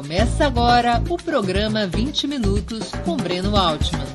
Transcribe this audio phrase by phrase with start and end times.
[0.00, 4.06] Começa agora o programa 20 Minutos com Breno Altman.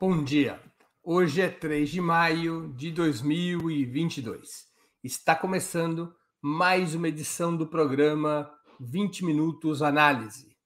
[0.00, 0.60] Bom dia.
[1.00, 4.66] Hoje é 3 de maio de 2022.
[5.04, 10.56] Está começando mais uma edição do programa 20 Minutos Análise.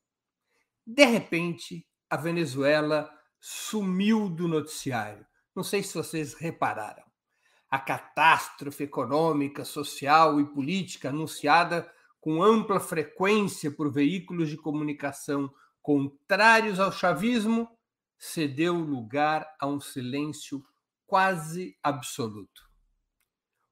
[0.87, 5.27] De repente, a Venezuela sumiu do noticiário.
[5.55, 7.06] Não sei se vocês repararam
[7.71, 15.53] a catástrofe econômica, social e política anunciada com ampla frequência por veículos de comunicação
[15.83, 17.69] contrários ao chavismo,
[18.19, 20.65] cedeu lugar a um silêncio
[21.07, 22.63] quase absoluto.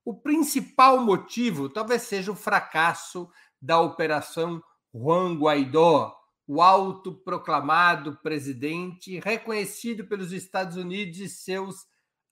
[0.05, 3.29] O principal motivo talvez seja o fracasso
[3.61, 4.63] da Operação
[4.95, 6.15] Juan Guaidó,
[6.47, 11.87] o autoproclamado presidente reconhecido pelos Estados Unidos e seus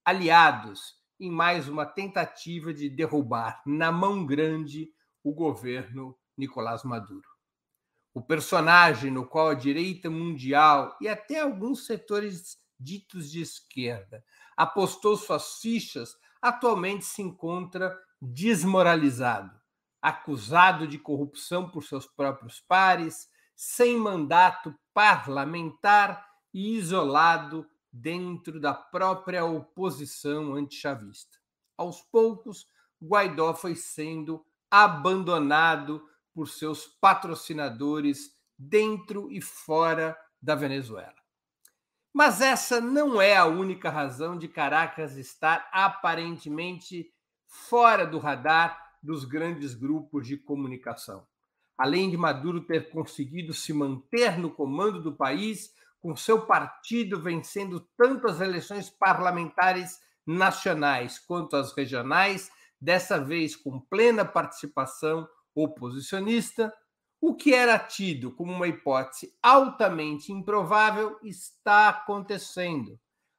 [0.04, 4.92] aliados, em mais uma tentativa de derrubar na mão grande
[5.22, 7.28] o governo Nicolás Maduro.
[8.12, 14.24] O personagem no qual a direita mundial e até alguns setores ditos de esquerda
[14.56, 19.56] apostou suas fichas atualmente se encontra desmoralizado,
[20.02, 29.44] acusado de corrupção por seus próprios pares, sem mandato parlamentar e isolado dentro da própria
[29.44, 31.38] oposição antichavista.
[31.76, 32.66] Aos poucos,
[33.02, 41.14] Guaidó foi sendo abandonado por seus patrocinadores dentro e fora da Venezuela.
[42.12, 47.12] Mas essa não é a única razão de Caracas estar aparentemente
[47.46, 51.26] fora do radar dos grandes grupos de comunicação.
[51.76, 57.88] Além de Maduro ter conseguido se manter no comando do país com seu partido vencendo
[57.96, 62.50] tanto as eleições parlamentares nacionais quanto as regionais,
[62.80, 66.74] dessa vez com plena participação oposicionista,
[67.20, 72.98] o que era tido como uma hipótese altamente improvável está acontecendo,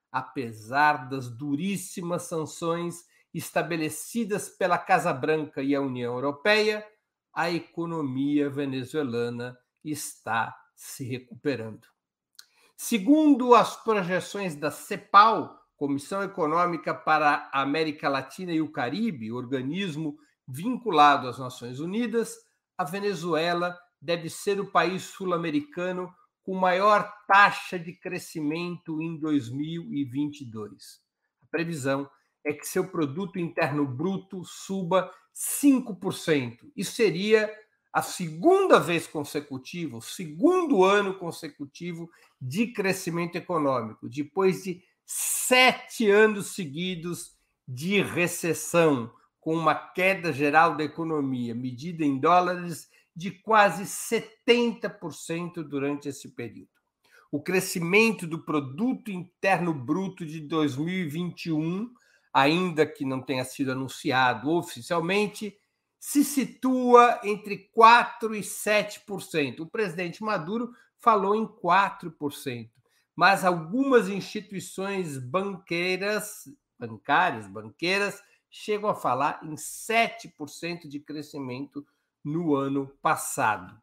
[0.09, 6.87] apesar das duríssimas sanções estabelecidas pela Casa Branca e a União Europeia,
[7.33, 11.92] a economia venezuelana está se recuperando.
[12.85, 20.17] Segundo as projeções da CEPAL, Comissão Econômica para a América Latina e o Caribe, organismo
[20.45, 22.35] vinculado às Nações Unidas,
[22.77, 26.13] a Venezuela deve ser o país sul-americano
[26.43, 30.99] com maior taxa de crescimento em 2022.
[31.41, 32.05] A previsão
[32.45, 36.69] é que seu produto interno bruto suba 5%.
[36.75, 37.49] Isso seria
[37.93, 42.09] a segunda vez consecutiva, o segundo ano consecutivo
[42.41, 47.37] de crescimento econômico, depois de sete anos seguidos
[47.67, 56.09] de recessão, com uma queda geral da economia, medida em dólares, de quase 70% durante
[56.09, 56.71] esse período.
[57.31, 61.93] O crescimento do produto interno bruto de 2021,
[62.33, 65.55] ainda que não tenha sido anunciado oficialmente,
[66.05, 69.61] se situa entre 4% e 7%.
[69.61, 72.69] O presidente Maduro falou em 4%,
[73.15, 76.43] mas algumas instituições banqueiras,
[76.77, 78.21] bancárias, banqueiras,
[78.51, 81.87] chegam a falar em 7% de crescimento
[82.21, 83.81] no ano passado.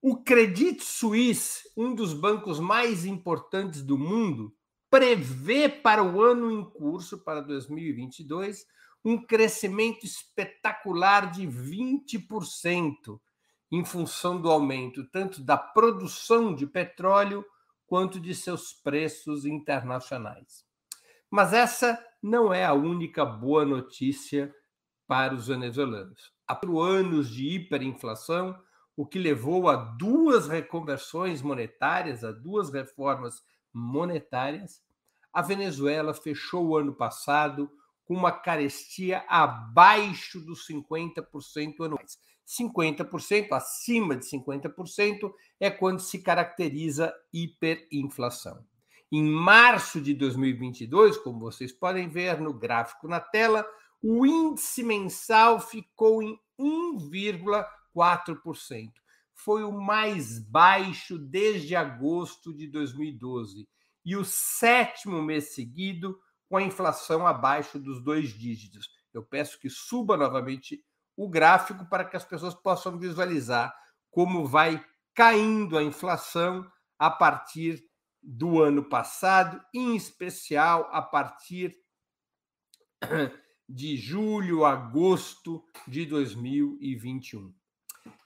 [0.00, 4.54] O Credit Suisse, um dos bancos mais importantes do mundo,
[4.88, 8.64] prevê para o ano em curso, para 2022,
[9.04, 13.20] um crescimento espetacular de 20%
[13.70, 17.44] em função do aumento tanto da produção de petróleo
[17.86, 20.64] quanto de seus preços internacionais.
[21.30, 24.54] Mas essa não é a única boa notícia
[25.06, 26.32] para os venezuelanos.
[26.46, 28.58] Há anos de hiperinflação,
[28.96, 33.42] o que levou a duas reconversões monetárias, a duas reformas
[33.72, 34.82] monetárias,
[35.32, 37.70] a Venezuela fechou o ano passado
[38.04, 42.18] com uma carestia abaixo dos 50% anuais.
[42.46, 48.66] 50%, acima de 50%, é quando se caracteriza hiperinflação.
[49.10, 53.64] Em março de 2022, como vocês podem ver no gráfico na tela,
[54.02, 58.90] o índice mensal ficou em 1,4%.
[59.34, 63.68] Foi o mais baixo desde agosto de 2012
[64.04, 66.18] e o sétimo mês seguido
[66.52, 68.90] com a inflação abaixo dos dois dígitos.
[69.10, 70.84] Eu peço que suba novamente
[71.16, 73.74] o gráfico para que as pessoas possam visualizar
[74.10, 74.84] como vai
[75.14, 77.82] caindo a inflação a partir
[78.22, 81.74] do ano passado, em especial a partir
[83.66, 87.50] de julho agosto de 2021.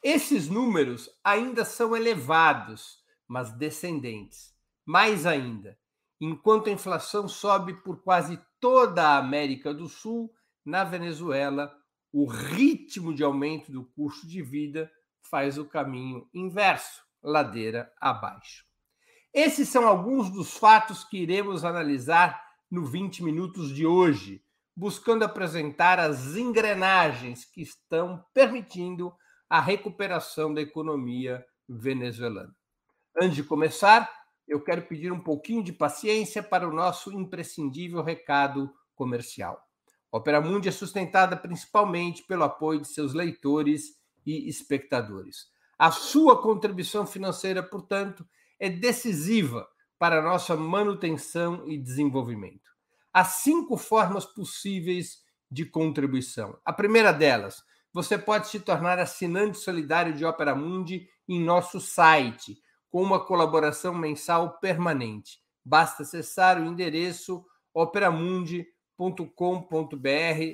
[0.02, 2.98] Esses números ainda são elevados,
[3.28, 4.52] mas descendentes.
[4.84, 5.78] Mais ainda,
[6.20, 10.32] enquanto a inflação sobe por quase toda a América do Sul,
[10.64, 11.72] na Venezuela,
[12.12, 14.90] o ritmo de aumento do custo de vida
[15.30, 18.64] faz o caminho inverso, ladeira abaixo.
[19.32, 24.42] Esses são alguns dos fatos que iremos analisar no 20 minutos de hoje,
[24.74, 29.14] buscando apresentar as engrenagens que estão permitindo
[29.48, 32.54] a recuperação da economia venezuelana.
[33.20, 34.10] Antes de começar,
[34.46, 39.60] eu quero pedir um pouquinho de paciência para o nosso imprescindível recado comercial.
[40.10, 45.48] Opera Mundi é sustentada principalmente pelo apoio de seus leitores e espectadores.
[45.78, 48.26] A sua contribuição financeira, portanto,
[48.58, 52.70] é decisiva para a nossa manutenção e desenvolvimento.
[53.12, 56.58] Há cinco formas possíveis de contribuição.
[56.64, 57.62] A primeira delas,
[57.92, 62.58] você pode se tornar assinante solidário de Opera Mundi em nosso site,
[62.96, 65.38] com uma colaboração mensal permanente.
[65.62, 67.44] Basta acessar o endereço
[67.74, 68.64] operamundi.com.br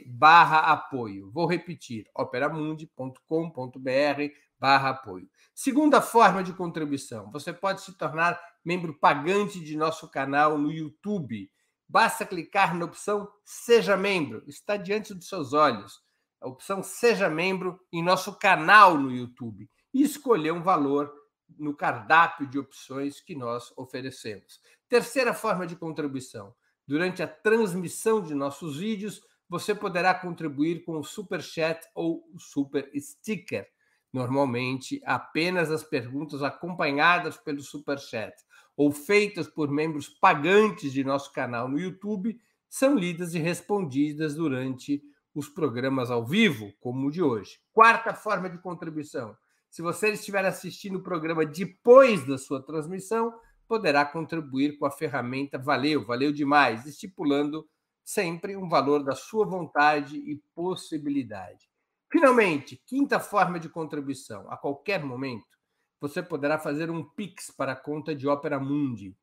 [0.09, 1.31] barra apoio.
[1.31, 5.29] Vou repetir, operamundi.com.br barra apoio.
[5.55, 11.49] Segunda forma de contribuição, você pode se tornar membro pagante de nosso canal no YouTube.
[11.89, 16.03] Basta clicar na opção Seja Membro, está diante dos seus olhos.
[16.41, 21.22] A opção Seja Membro em nosso canal no YouTube e escolher um valor
[21.59, 24.61] no cardápio de opções que nós oferecemos.
[24.89, 26.55] Terceira forma de contribuição.
[26.87, 32.39] Durante a transmissão de nossos vídeos, você poderá contribuir com o Super Chat ou o
[32.39, 33.69] Super Sticker.
[34.13, 38.35] Normalmente, apenas as perguntas acompanhadas pelo Super Chat
[38.77, 42.39] ou feitas por membros pagantes de nosso canal no YouTube
[42.69, 45.03] são lidas e respondidas durante
[45.35, 47.59] os programas ao vivo, como o de hoje.
[47.73, 49.37] Quarta forma de contribuição.
[49.73, 53.33] Se você estiver assistindo o programa depois da sua transmissão,
[53.67, 57.67] poderá contribuir com a ferramenta Valeu, valeu demais, estipulando
[58.05, 61.71] sempre um valor da sua vontade e possibilidade.
[62.11, 64.45] Finalmente, quinta forma de contribuição.
[64.51, 65.57] A qualquer momento,
[65.99, 69.17] você poderá fazer um Pix para a conta de Opera Mundi,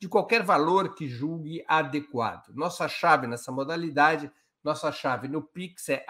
[0.00, 2.48] de qualquer valor que julgue adequado.
[2.56, 4.32] Nossa chave nessa modalidade,
[4.64, 6.04] nossa chave no Pix é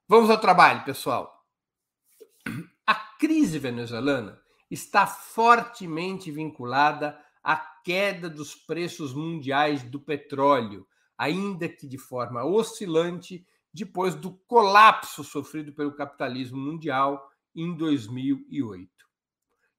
[0.07, 1.33] Vamos ao trabalho, pessoal.
[2.85, 4.39] A crise venezuelana
[4.69, 13.45] está fortemente vinculada à queda dos preços mundiais do petróleo, ainda que de forma oscilante,
[13.73, 19.04] depois do colapso sofrido pelo capitalismo mundial em 2008.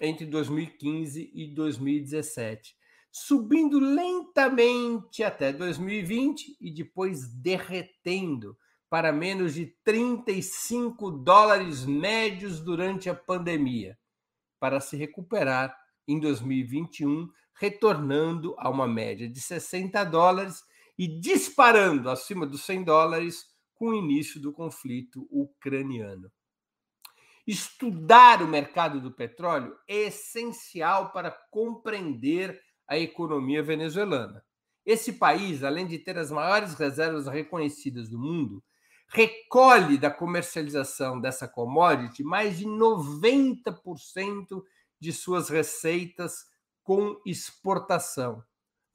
[0.01, 2.75] entre 2015 e 2017,
[3.11, 8.57] subindo lentamente até 2020 e depois derretendo
[8.89, 13.97] para menos de 35 dólares médios durante a pandemia,
[14.59, 15.75] para se recuperar
[16.07, 20.63] em 2021 retornando a uma média de 60 dólares
[20.97, 26.31] e disparando acima dos 100 dólares com o início do conflito ucraniano.
[27.45, 34.43] Estudar o mercado do petróleo é essencial para compreender a economia venezuelana.
[34.85, 38.63] Esse país, além de ter as maiores reservas reconhecidas do mundo,
[39.07, 44.63] recolhe da comercialização dessa commodity mais de 90%
[44.99, 46.45] de suas receitas
[46.81, 48.43] com exportação.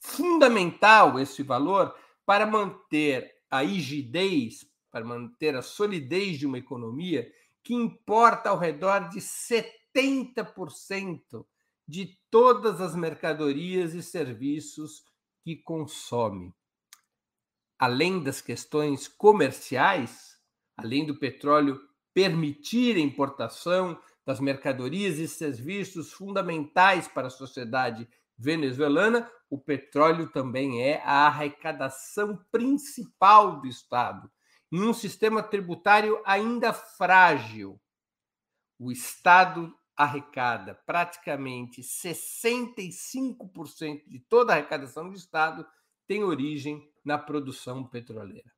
[0.01, 7.31] Fundamental esse valor para manter a rigidez, para manter a solidez de uma economia
[7.69, 11.45] que importa ao redor de 70%
[11.87, 15.05] de todas as mercadorias e serviços
[15.45, 16.55] que consome.
[17.79, 20.39] Além das questões comerciais,
[20.79, 21.79] além do petróleo
[22.15, 28.09] permitir a importação das mercadorias e serviços fundamentais para a sociedade
[28.39, 34.31] venezuelana, o petróleo também é a arrecadação principal do Estado,
[34.71, 37.81] em um sistema tributário ainda frágil.
[38.79, 45.67] O Estado arrecada praticamente 65% de toda a arrecadação do Estado
[46.07, 48.53] tem origem na produção petroleira.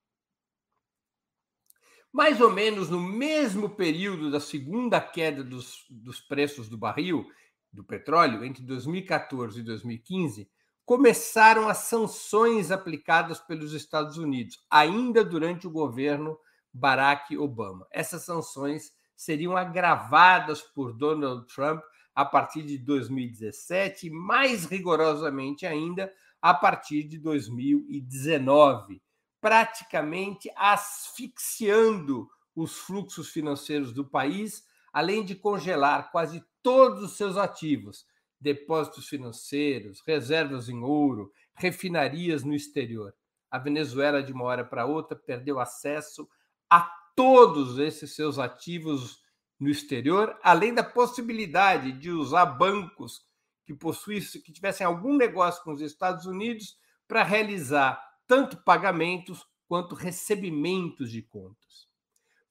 [2.13, 7.27] Mais ou menos no mesmo período da segunda queda dos, dos preços do barril,
[7.73, 10.51] do petróleo, entre 2014 e 2015,
[10.91, 16.37] começaram as sanções aplicadas pelos Estados Unidos, ainda durante o governo
[16.73, 17.87] Barack Obama.
[17.93, 21.81] Essas sanções seriam agravadas por Donald Trump
[22.13, 29.01] a partir de 2017 e, mais rigorosamente ainda, a partir de 2019,
[29.41, 38.05] praticamente asfixiando os fluxos financeiros do país, além de congelar quase todos os seus ativos,
[38.41, 43.15] depósitos financeiros, reservas em ouro, refinarias no exterior.
[43.51, 46.29] A Venezuela, de uma hora para outra, perdeu acesso
[46.69, 46.81] a
[47.15, 49.23] todos esses seus ativos
[49.59, 53.27] no exterior, além da possibilidade de usar bancos
[53.67, 59.95] que possuíssem, que tivessem algum negócio com os Estados Unidos para realizar tanto pagamentos quanto
[59.95, 61.89] recebimentos de contas.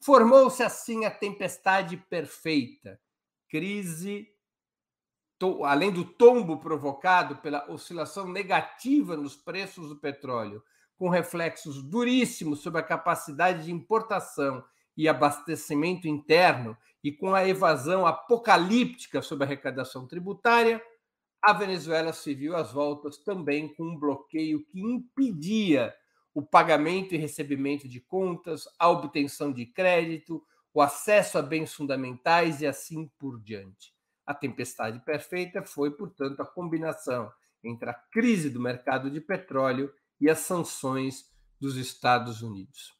[0.01, 2.99] Formou-se assim a tempestade perfeita,
[3.49, 4.27] crise,
[5.65, 10.63] além do tombo provocado pela oscilação negativa nos preços do petróleo,
[10.97, 14.63] com reflexos duríssimos sobre a capacidade de importação
[14.97, 20.83] e abastecimento interno e com a evasão apocalíptica sobre a arrecadação tributária,
[21.41, 25.95] a Venezuela se viu às voltas também com um bloqueio que impedia
[26.33, 30.43] o pagamento e recebimento de contas, a obtenção de crédito,
[30.73, 33.93] o acesso a bens fundamentais e assim por diante.
[34.29, 37.31] A tempestade perfeita foi, portanto, a combinação
[37.63, 41.25] entre a crise do mercado de petróleo e as sanções
[41.59, 42.93] dos Estados Unidos.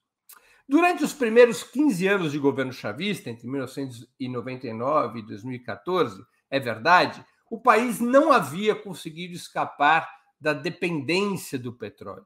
[0.67, 6.19] Durante os primeiros 15 anos de governo chavista, entre 1999 e 2014,
[6.49, 10.09] é verdade, o país não havia conseguido escapar
[10.41, 12.25] da dependência do petróleo.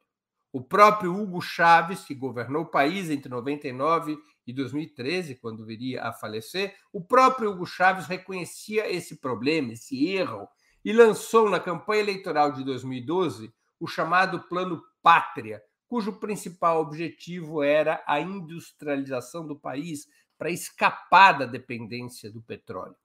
[0.53, 6.13] O próprio Hugo Chávez, que governou o país entre 99 e 2013, quando viria a
[6.13, 10.47] falecer, o próprio Hugo Chávez reconhecia esse problema, esse erro,
[10.85, 18.03] e lançou na campanha eleitoral de 2012 o chamado Plano Pátria, cujo principal objetivo era
[18.05, 20.05] a industrialização do país
[20.37, 22.95] para escapar da dependência do petróleo.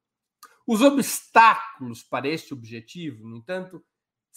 [0.66, 3.82] Os obstáculos para este objetivo, no entanto,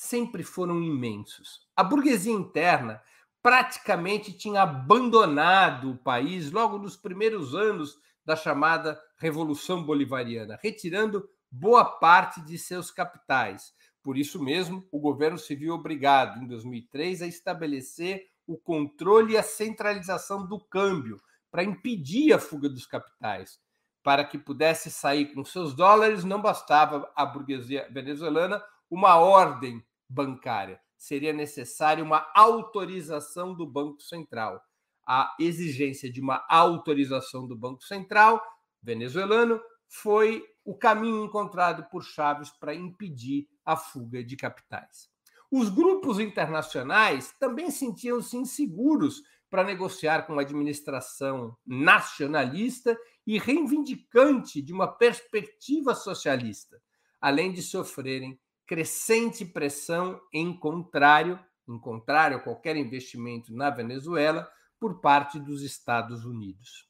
[0.02, 1.62] sempre foram imensos.
[1.76, 3.00] A burguesia interna
[3.40, 11.86] praticamente tinha abandonado o país logo nos primeiros anos da chamada Revolução Bolivariana, retirando boa
[11.86, 13.74] parte de seus capitais.
[14.02, 19.38] Por isso mesmo, o governo se viu obrigado, em 2003, a estabelecer o controle e
[19.38, 23.60] a centralização do câmbio para impedir a fuga dos capitais
[24.04, 30.80] para que pudesse sair com seus dólares, não bastava a burguesia venezuelana uma ordem bancária.
[30.98, 34.62] Seria necessária uma autorização do Banco Central.
[35.08, 38.42] A exigência de uma autorização do Banco Central
[38.84, 45.10] venezuelano foi o caminho encontrado por Chaves para impedir a fuga de capitais.
[45.50, 54.72] Os grupos internacionais também sentiam-se inseguros para negociar com uma administração nacionalista e reivindicante de
[54.72, 56.82] uma perspectiva socialista,
[57.20, 64.50] além de sofrerem crescente pressão em contrário, em contrário a qualquer investimento na Venezuela
[64.80, 66.90] por parte dos Estados Unidos.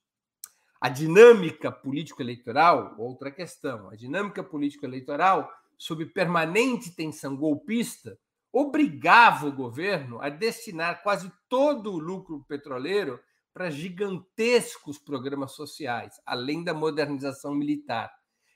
[0.80, 8.18] A dinâmica político-eleitoral, outra questão, a dinâmica político-eleitoral, sob permanente tensão golpista,
[8.52, 13.20] obrigava o governo a destinar quase todo o lucro petroleiro
[13.54, 18.12] para gigantescos programas sociais, além da modernização militar.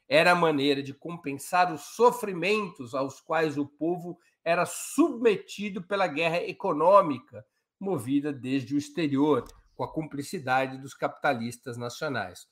[0.07, 6.37] Era a maneira de compensar os sofrimentos aos quais o povo era submetido pela guerra
[6.43, 7.43] econômica,
[7.79, 9.43] movida desde o exterior,
[9.75, 12.47] com a cumplicidade dos capitalistas nacionais.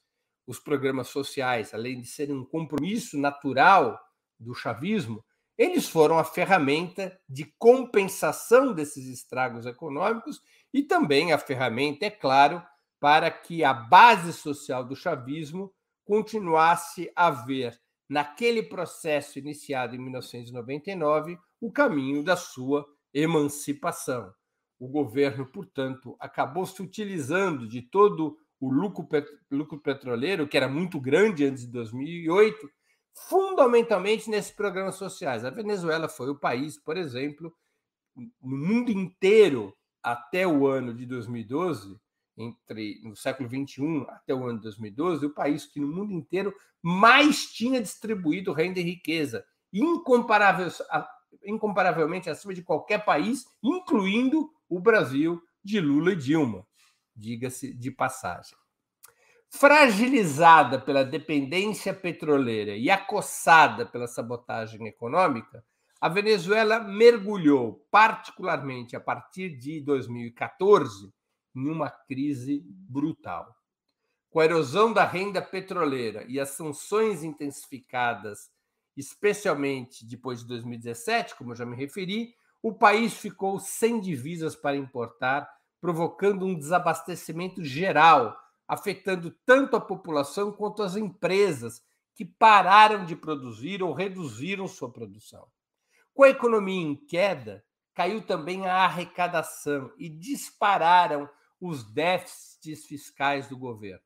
[0.45, 3.99] Os programas sociais, além de serem um compromisso natural
[4.39, 5.23] do chavismo,
[5.57, 10.41] eles foram a ferramenta de compensação desses estragos econômicos
[10.73, 12.61] e também a ferramenta, é claro,
[12.99, 15.71] para que a base social do chavismo
[16.05, 17.79] continuasse a ver
[18.09, 24.33] naquele processo iniciado em 1999, o caminho da sua emancipação.
[24.79, 29.07] O governo, portanto, acabou se utilizando de todo o lucro,
[29.49, 32.69] lucro petroleiro, que era muito grande antes de 2008,
[33.29, 35.45] fundamentalmente nesses programas sociais.
[35.45, 37.53] A Venezuela foi o país, por exemplo,
[38.15, 41.97] no mundo inteiro até o ano de 2012,
[42.37, 46.53] entre no século 21 até o ano de 2012, o país que no mundo inteiro
[46.81, 50.67] mais tinha distribuído renda e riqueza, incomparável,
[51.45, 56.65] incomparavelmente acima de qualquer país, incluindo o Brasil de Lula e Dilma,
[57.15, 58.57] diga-se de passagem.
[59.49, 65.63] Fragilizada pela dependência petroleira e acossada pela sabotagem econômica,
[66.01, 71.13] a Venezuela mergulhou, particularmente a partir de 2014,
[71.55, 73.55] em uma crise brutal.
[74.29, 78.51] Com a erosão da renda petroleira e as sanções intensificadas,
[78.97, 84.77] especialmente depois de 2017, como eu já me referi, o país ficou sem divisas para
[84.77, 85.49] importar,
[85.81, 88.35] provocando um desabastecimento geral,
[88.67, 91.83] afetando tanto a população quanto as empresas
[92.15, 95.47] que pararam de produzir ou reduziram sua produção.
[96.13, 101.29] Com a economia em queda, caiu também a arrecadação e dispararam
[101.65, 104.03] os déficits fiscais do governo.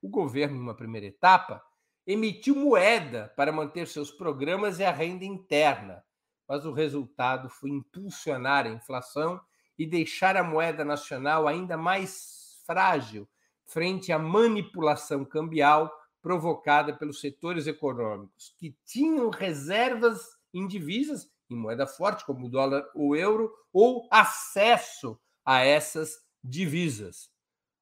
[0.00, 1.60] O governo, em uma primeira etapa,
[2.06, 6.04] emitiu moeda para manter seus programas e a renda interna,
[6.48, 9.40] mas o resultado foi impulsionar a inflação
[9.76, 13.28] e deixar a moeda nacional ainda mais frágil
[13.64, 20.20] frente à manipulação cambial provocada pelos setores econômicos que tinham reservas
[20.54, 26.22] em divisas, em moeda forte, como o dólar ou o euro, ou acesso a essas
[26.42, 27.30] divisas.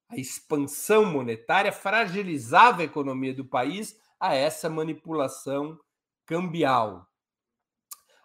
[0.09, 5.79] A expansão monetária fragilizava a economia do país a essa manipulação
[6.27, 7.07] cambial.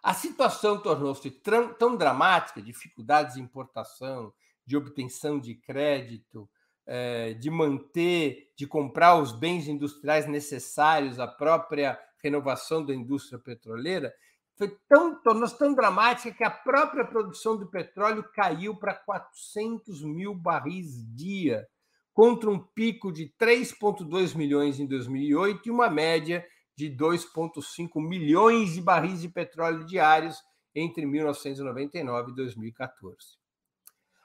[0.02, 1.30] A situação tornou-se
[1.78, 4.32] tão dramática, dificuldades de importação,
[4.64, 6.48] de obtenção de crédito,
[6.86, 14.14] eh, de manter, de comprar os bens industriais necessários à própria renovação da indústria petroleira,
[14.56, 20.34] foi tão, tornou-se tão dramática que a própria produção do petróleo caiu para 400 mil
[20.34, 21.66] barris dia,
[22.14, 28.80] contra um pico de 3,2 milhões em 2008 e uma média de 2,5 milhões de
[28.80, 30.42] barris de petróleo diários
[30.74, 33.16] entre 1999 e 2014.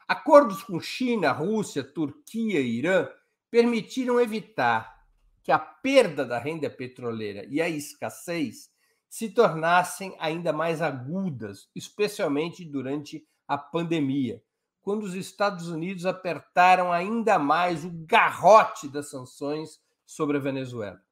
[0.08, 3.10] Acordos com China, Rússia, Turquia e Irã
[3.50, 5.02] permitiram evitar
[5.44, 8.70] que a perda da renda petroleira e a escassez
[9.12, 14.42] se tornassem ainda mais agudas, especialmente durante a pandemia,
[14.82, 21.04] quando os Estados Unidos apertaram ainda mais o garrote das sanções sobre a Venezuela.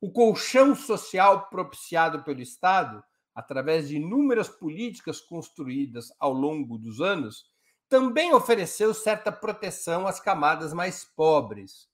[0.00, 3.02] O colchão social propiciado pelo Estado,
[3.34, 7.50] através de inúmeras políticas construídas ao longo dos anos,
[7.88, 11.88] também ofereceu certa proteção às camadas mais pobres.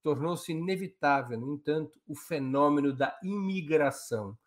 [0.00, 4.38] Tornou-se inevitável, no entanto, o fenômeno da imigração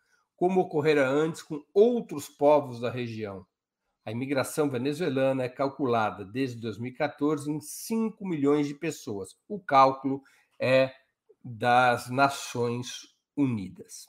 [0.44, 3.46] como ocorrera antes com outros povos da região.
[4.04, 9.34] A imigração venezuelana é calculada desde 2014 em 5 milhões de pessoas.
[9.48, 10.22] O cálculo
[10.60, 10.92] é
[11.42, 14.06] das Nações Unidas.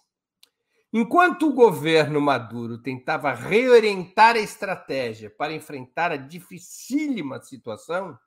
[0.92, 8.20] Enquanto o governo Maduro tentava reorientar a estratégia para enfrentar a dificílima situação,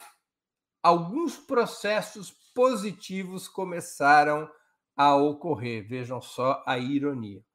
[0.82, 4.50] alguns processos positivos começaram
[4.96, 5.86] a ocorrer.
[5.86, 7.46] Vejam só a ironia.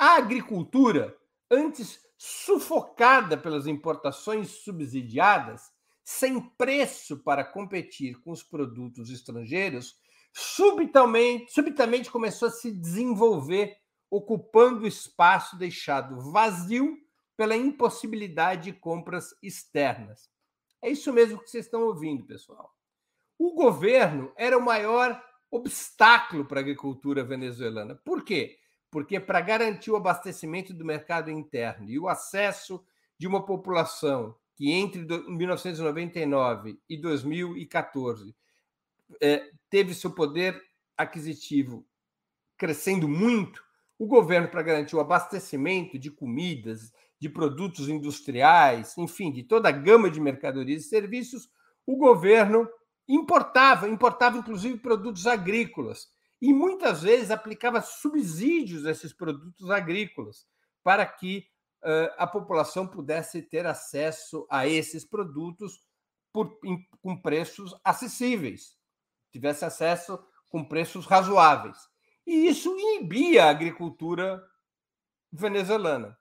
[0.00, 1.14] A agricultura,
[1.50, 5.70] antes sufocada pelas importações subsidiadas,
[6.02, 9.98] sem preço para competir com os produtos estrangeiros,
[10.32, 13.76] subitamente, subitamente começou a se desenvolver,
[14.10, 16.96] ocupando o espaço deixado vazio
[17.36, 20.30] pela impossibilidade de compras externas.
[20.80, 22.74] É isso mesmo que vocês estão ouvindo, pessoal.
[23.38, 27.96] O governo era o maior obstáculo para a agricultura venezuelana.
[27.96, 28.59] Por quê?
[28.90, 32.84] Porque para garantir o abastecimento do mercado interno e o acesso
[33.18, 38.34] de uma população que entre 1999 e 2014
[39.20, 40.60] é, teve seu poder
[40.96, 41.86] aquisitivo
[42.58, 43.64] crescendo muito,
[43.98, 49.72] o governo, para garantir o abastecimento de comidas, de produtos industriais, enfim, de toda a
[49.72, 51.50] gama de mercadorias e serviços,
[51.86, 52.68] o governo
[53.08, 56.08] importava, importava inclusive produtos agrícolas
[56.40, 60.46] e muitas vezes aplicava subsídios a esses produtos agrícolas
[60.82, 61.46] para que
[61.82, 65.80] uh, a população pudesse ter acesso a esses produtos
[66.32, 68.76] por, em, com preços acessíveis,
[69.30, 71.76] tivesse acesso com preços razoáveis.
[72.26, 74.42] e isso inibia a agricultura
[75.32, 76.18] venezuelana.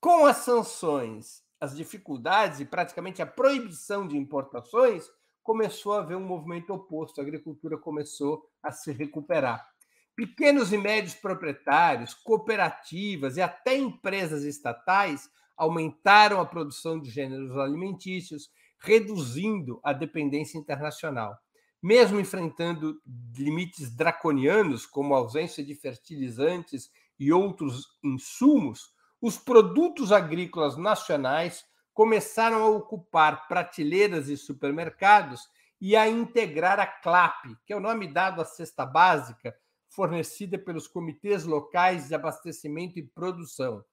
[0.00, 5.10] Com as sanções, as dificuldades e praticamente a proibição de importações,
[5.48, 9.66] começou a haver um movimento oposto, a agricultura começou a se recuperar.
[10.14, 18.50] Pequenos e médios proprietários, cooperativas e até empresas estatais aumentaram a produção de gêneros alimentícios,
[18.78, 21.34] reduzindo a dependência internacional.
[21.82, 23.00] Mesmo enfrentando
[23.34, 31.64] limites draconianos, como a ausência de fertilizantes e outros insumos, os produtos agrícolas nacionais
[31.98, 38.06] começaram a ocupar prateleiras e supermercados e a integrar a CLAP, que é o nome
[38.06, 39.52] dado à cesta básica
[39.88, 43.84] fornecida pelos comitês locais de abastecimento e produção.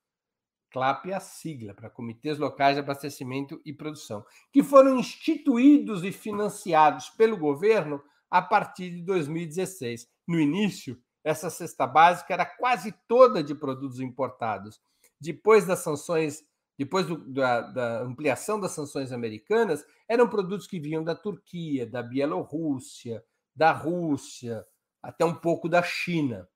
[0.70, 6.12] CLAP é a sigla para Comitês Locais de Abastecimento e Produção, que foram instituídos e
[6.12, 10.08] financiados pelo governo a partir de 2016.
[10.28, 14.80] No início, essa cesta básica era quase toda de produtos importados.
[15.20, 16.44] Depois das sanções
[16.77, 22.03] depois do, da, da, ampliação das sanções americanas, eram produtos que vinham da Turquia, da
[22.03, 23.23] Bielorrússia,
[23.55, 24.65] da Rússia,
[25.01, 26.47] até um pouco da China.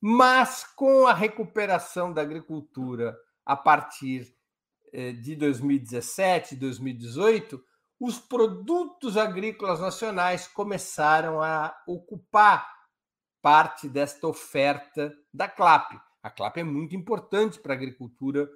[0.00, 4.34] Mas com a recuperação da agricultura a partir
[4.92, 7.62] eh, de 2017, 2018,
[7.98, 12.66] os produtos agrícolas nacionais começaram a ocupar
[13.42, 15.92] parte desta oferta da CLAP.
[16.22, 18.48] A CLAP é muito importante para a agricultura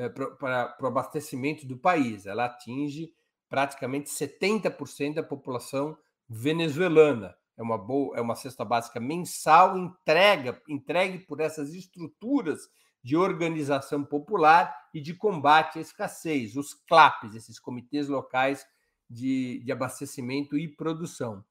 [0.00, 2.24] é, para o abastecimento do país.
[2.24, 3.12] Ela atinge
[3.50, 5.94] praticamente 70% da população
[6.26, 7.36] venezuelana.
[7.54, 12.60] É uma boa, é uma cesta básica mensal entrega, entregue por essas estruturas
[13.04, 18.64] de organização popular e de combate à escassez, os CLAPs, esses comitês locais
[19.08, 21.44] de, de abastecimento e produção.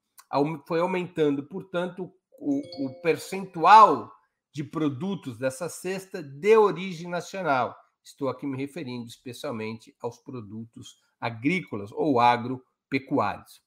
[0.66, 4.10] Foi aumentando, portanto, o, o percentual
[4.52, 7.76] de produtos dessa cesta de origem nacional.
[8.02, 13.62] Estou aqui me referindo especialmente aos produtos agrícolas ou agropecuários.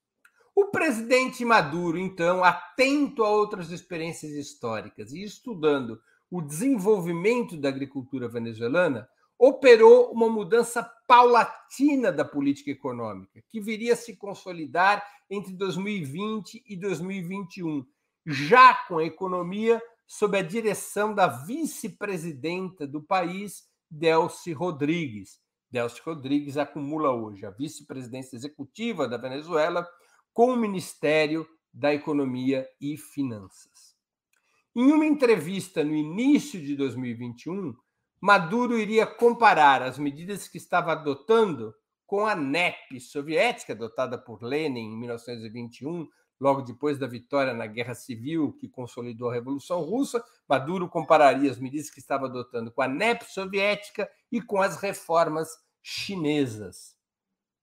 [0.55, 8.27] O presidente Maduro, então, atento a outras experiências históricas e estudando o desenvolvimento da agricultura
[8.27, 16.63] venezuelana, operou uma mudança paulatina da política econômica, que viria a se consolidar entre 2020
[16.67, 17.85] e 2021,
[18.25, 23.63] já com a economia sob a direção da vice-presidenta do país,
[23.95, 25.39] Delcy Rodrigues.
[25.69, 29.87] Delcy Rodrigues acumula hoje a vice-presidência executiva da Venezuela
[30.33, 33.95] com o Ministério da Economia e Finanças.
[34.75, 37.75] Em uma entrevista no início de 2021,
[38.19, 41.71] Maduro iria comparar as medidas que estava adotando
[42.07, 46.07] com a NEP soviética, adotada por Lenin em 1921,
[46.43, 51.57] logo depois da vitória na Guerra Civil que consolidou a Revolução Russa, Maduro compararia as
[51.57, 55.47] medidas que estava adotando com a NEP soviética e com as reformas
[55.81, 56.97] chinesas.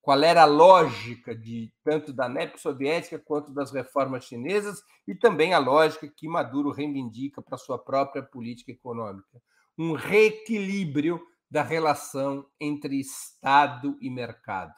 [0.01, 5.53] Qual era a lógica de tanto da NEP soviética quanto das reformas chinesas e também
[5.53, 9.43] a lógica que Maduro reivindica para sua própria política econômica,
[9.77, 14.73] um reequilíbrio da relação entre Estado e mercado.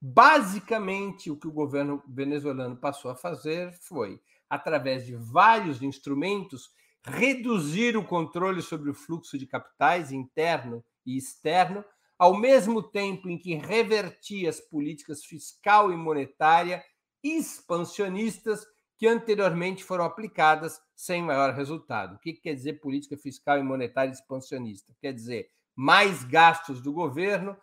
[0.00, 6.70] Basicamente, o que o governo venezuelano passou a fazer foi, através de vários instrumentos,
[7.04, 11.84] reduzir o controle sobre o fluxo de capitais interno e externo,
[12.18, 16.82] ao mesmo tempo em que revertia as políticas fiscal e monetária
[17.22, 18.66] expansionistas
[18.98, 22.16] que anteriormente foram aplicadas sem maior resultado.
[22.16, 24.94] O que quer dizer política fiscal e monetária expansionista?
[25.00, 27.56] Quer dizer mais gastos do governo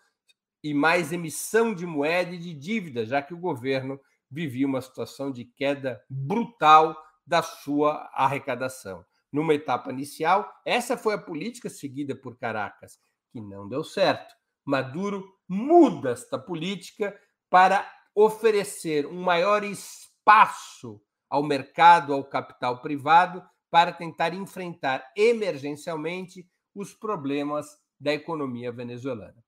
[0.64, 4.00] e mais emissão de moeda e de dívida, já que o governo
[4.32, 9.06] vivia uma situação de queda brutal da sua arrecadação.
[9.32, 13.00] Numa etapa inicial, essa foi a política seguida por Caracas,
[13.32, 14.34] que não deu certo.
[14.66, 23.92] Maduro muda esta política para oferecer um maior espaço ao mercado, ao capital privado, para
[23.92, 27.66] tentar enfrentar emergencialmente os problemas
[28.00, 29.44] da economia venezuelana.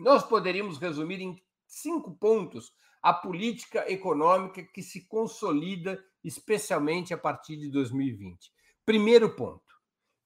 [0.00, 7.58] Nós poderíamos resumir em cinco pontos a política econômica que se consolida, especialmente a partir
[7.58, 8.50] de 2020.
[8.86, 9.74] Primeiro ponto: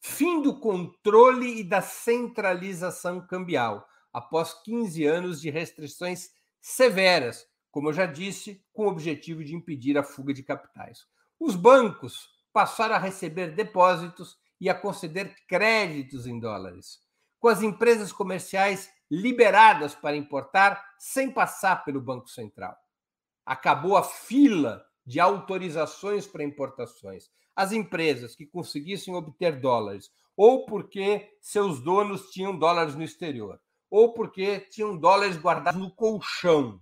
[0.00, 7.92] fim do controle e da centralização cambial, após 15 anos de restrições severas, como eu
[7.92, 11.04] já disse, com o objetivo de impedir a fuga de capitais.
[11.38, 17.00] Os bancos passaram a receber depósitos e a conceder créditos em dólares.
[17.40, 22.76] Com as empresas comerciais liberadas para importar sem passar pelo Banco Central.
[23.44, 27.30] Acabou a fila de autorizações para importações.
[27.56, 34.12] as empresas que conseguissem obter dólares, ou porque seus donos tinham dólares no exterior, ou
[34.12, 36.80] porque tinham dólares guardados no colchão,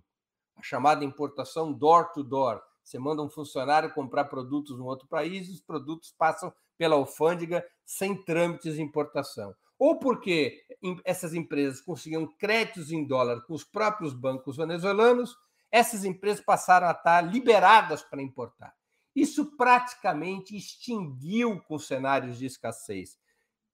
[0.57, 2.59] a chamada importação door to door.
[2.83, 8.25] Você manda um funcionário comprar produtos em outro país os produtos passam pela alfândega sem
[8.25, 9.55] trâmites de importação.
[9.85, 10.65] Ou porque
[11.05, 15.37] essas empresas conseguiam créditos em dólar com os próprios bancos venezuelanos,
[15.73, 18.73] essas empresas passaram a estar liberadas para importar.
[19.13, 23.19] Isso praticamente extinguiu com cenários de escassez.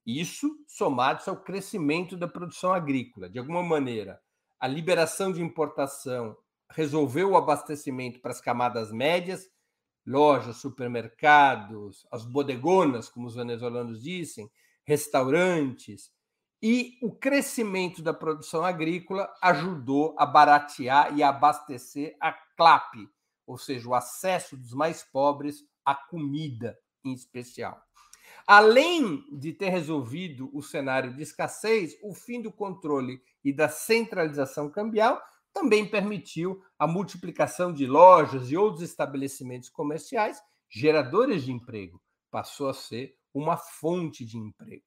[0.07, 3.29] Isso somado ao crescimento da produção agrícola.
[3.29, 4.19] De alguma maneira,
[4.59, 6.35] a liberação de importação
[6.71, 9.47] resolveu o abastecimento para as camadas médias,
[10.07, 14.51] lojas, supermercados, as bodegonas, como os venezuelanos dizem,
[14.89, 16.11] restaurantes,
[16.63, 22.95] e o crescimento da produção agrícola ajudou a baratear e abastecer a CLAP,
[23.47, 26.75] ou seja, o acesso dos mais pobres à comida
[27.05, 27.79] em especial.
[28.47, 34.71] Além de ter resolvido o cenário de escassez, o fim do controle e da centralização
[34.71, 35.23] cambial
[35.53, 42.01] também permitiu a multiplicação de lojas e outros estabelecimentos comerciais geradores de emprego.
[42.31, 44.85] Passou a ser uma fonte de emprego.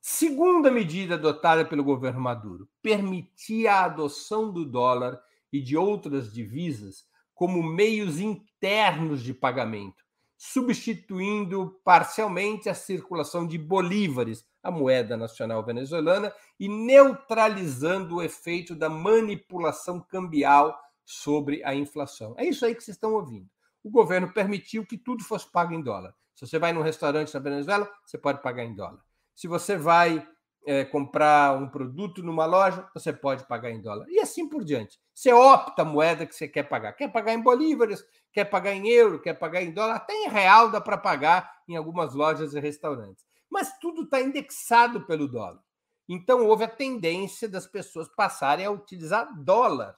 [0.00, 5.20] Segunda medida adotada pelo governo Maduro, permitia a adoção do dólar
[5.52, 10.04] e de outras divisas como meios internos de pagamento,
[10.36, 18.88] substituindo parcialmente a circulação de bolívares, a moeda nacional venezuelana, e neutralizando o efeito da
[18.88, 22.34] manipulação cambial sobre a inflação.
[22.36, 23.48] É isso aí que vocês estão ouvindo.
[23.84, 26.14] O governo permitiu que tudo fosse pago em dólar.
[26.42, 29.00] Se você vai num restaurante na Venezuela, você pode pagar em dólar.
[29.32, 30.26] Se você vai
[30.66, 34.06] é, comprar um produto numa loja, você pode pagar em dólar.
[34.08, 34.98] E assim por diante.
[35.14, 36.94] Você opta a moeda que você quer pagar.
[36.94, 40.68] Quer pagar em bolívares, quer pagar em euro, quer pagar em dólar, até em real
[40.68, 43.24] dá para pagar em algumas lojas e restaurantes.
[43.48, 45.62] Mas tudo está indexado pelo dólar.
[46.08, 49.96] Então houve a tendência das pessoas passarem a utilizar dólar.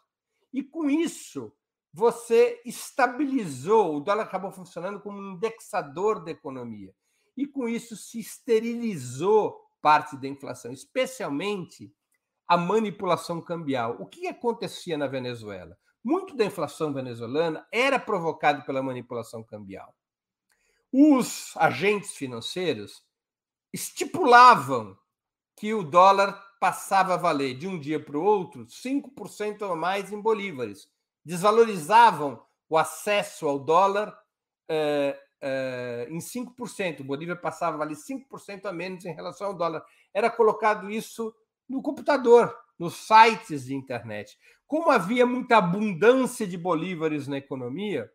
[0.52, 1.50] E com isso,
[1.96, 6.92] você estabilizou, o dólar acabou funcionando como um indexador da economia.
[7.36, 11.94] E com isso se esterilizou parte da inflação, especialmente
[12.48, 13.96] a manipulação cambial.
[14.00, 15.78] O que acontecia na Venezuela?
[16.02, 19.94] Muito da inflação venezuelana era provocado pela manipulação cambial.
[20.92, 23.04] Os agentes financeiros
[23.72, 24.98] estipulavam
[25.56, 30.12] que o dólar passava a valer de um dia para o outro 5% a mais
[30.12, 30.92] em bolívares.
[31.24, 34.16] Desvalorizavam o acesso ao dólar
[34.68, 37.00] eh, uh, em 5%.
[37.00, 39.84] O Bolívia passava a valer 5% a menos em relação ao dólar.
[40.12, 41.34] Era colocado isso
[41.68, 44.38] no computador, nos sites de internet.
[44.66, 48.10] Como havia muita abundância de bolívares na economia,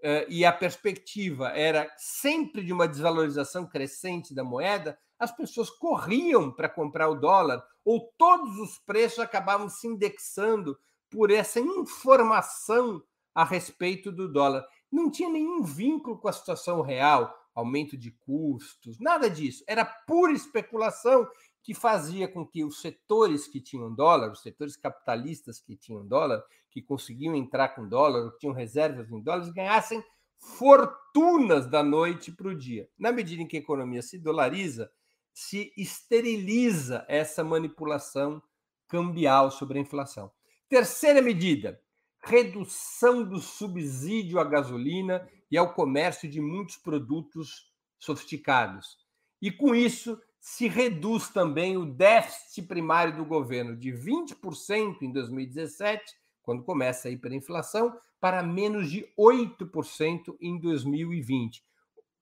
[0.00, 6.52] uh, e a perspectiva era sempre de uma desvalorização crescente da moeda, as pessoas corriam
[6.52, 10.78] para comprar o dólar, ou todos os preços acabavam se indexando
[11.10, 13.02] por essa informação
[13.34, 18.98] a respeito do dólar não tinha nenhum vínculo com a situação real, aumento de custos,
[18.98, 19.62] nada disso.
[19.66, 21.28] Era pura especulação
[21.62, 26.42] que fazia com que os setores que tinham dólar, os setores capitalistas que tinham dólar,
[26.70, 30.02] que conseguiam entrar com dólar, que tinham reservas em dólares, ganhassem
[30.38, 32.88] fortunas da noite para o dia.
[32.98, 34.90] Na medida em que a economia se dolariza,
[35.34, 38.42] se esteriliza essa manipulação
[38.88, 40.32] cambial sobre a inflação.
[40.68, 41.80] Terceira medida,
[42.22, 48.98] redução do subsídio à gasolina e ao comércio de muitos produtos sofisticados.
[49.40, 56.04] E com isso se reduz também o déficit primário do governo de 20% em 2017,
[56.42, 61.64] quando começa a hiperinflação, para menos de 8% em 2020,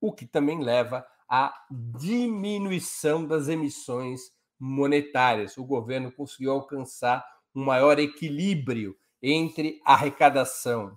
[0.00, 1.52] o que também leva à
[1.98, 5.56] diminuição das emissões monetárias.
[5.56, 7.24] O governo conseguiu alcançar
[7.56, 10.96] um maior equilíbrio entre a arrecadação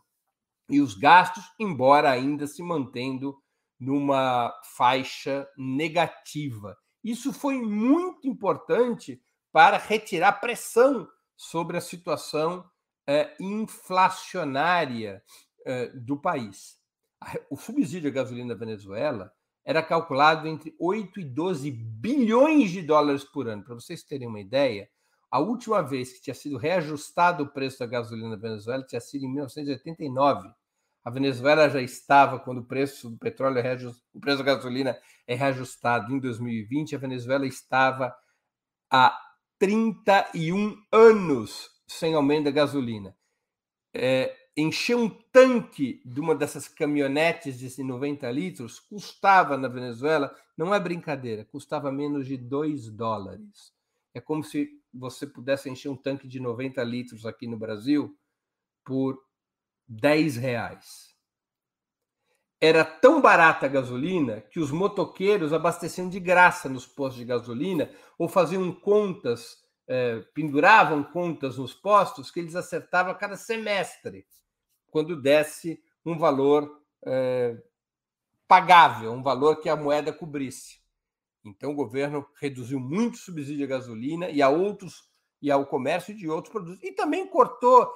[0.70, 3.36] e os gastos, embora ainda se mantendo
[3.80, 6.78] numa faixa negativa.
[7.02, 9.22] Isso foi muito importante
[9.54, 12.70] para retirar pressão sobre a situação
[13.08, 15.24] eh, inflacionária
[15.66, 16.78] eh, do país.
[17.50, 19.32] O subsídio à gasolina da Venezuela
[19.66, 23.64] era calculado entre 8 e 12 bilhões de dólares por ano.
[23.64, 24.90] Para vocês terem uma ideia,
[25.32, 29.26] a última vez que tinha sido reajustado o preço da gasolina na Venezuela tinha sido
[29.26, 30.50] em 1989.
[31.04, 33.76] A Venezuela já estava, quando o preço do petróleo, é
[34.14, 38.16] o preço da gasolina é reajustado em 2020, a Venezuela estava
[38.92, 39.18] há
[39.60, 43.16] 31 anos sem aumento da gasolina.
[43.94, 50.74] É, encher um tanque de uma dessas caminhonetes de 90 litros custava na Venezuela, não
[50.74, 53.74] é brincadeira, custava menos de 2 dólares.
[54.14, 58.18] É como se você pudesse encher um tanque de 90 litros aqui no Brasil
[58.84, 59.22] por
[59.88, 61.16] 10 reais.
[62.62, 67.90] Era tão barata a gasolina que os motoqueiros abasteciam de graça nos postos de gasolina
[68.18, 74.28] ou faziam contas, eh, penduravam contas nos postos que eles acertavam a cada semestre
[74.90, 77.58] quando desse um valor é,
[78.48, 80.80] pagável, um valor que a moeda cobrisse.
[81.44, 85.10] Então, o governo reduziu muito o subsídio à gasolina e a outros
[85.42, 86.84] e ao comércio de outros produtos.
[86.84, 87.90] E também cortou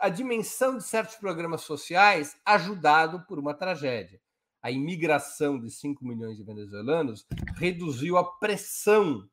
[0.00, 4.20] a dimensão de certos programas sociais, ajudado por uma tragédia.
[4.62, 9.28] A imigração de 5 milhões de venezuelanos reduziu a pressão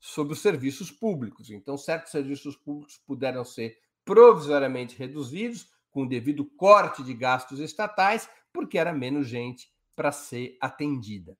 [0.00, 1.50] sobre os serviços públicos.
[1.50, 8.28] Então, certos serviços públicos puderam ser provisoriamente reduzidos, com o devido corte de gastos estatais,
[8.52, 11.36] porque era menos gente para ser atendida.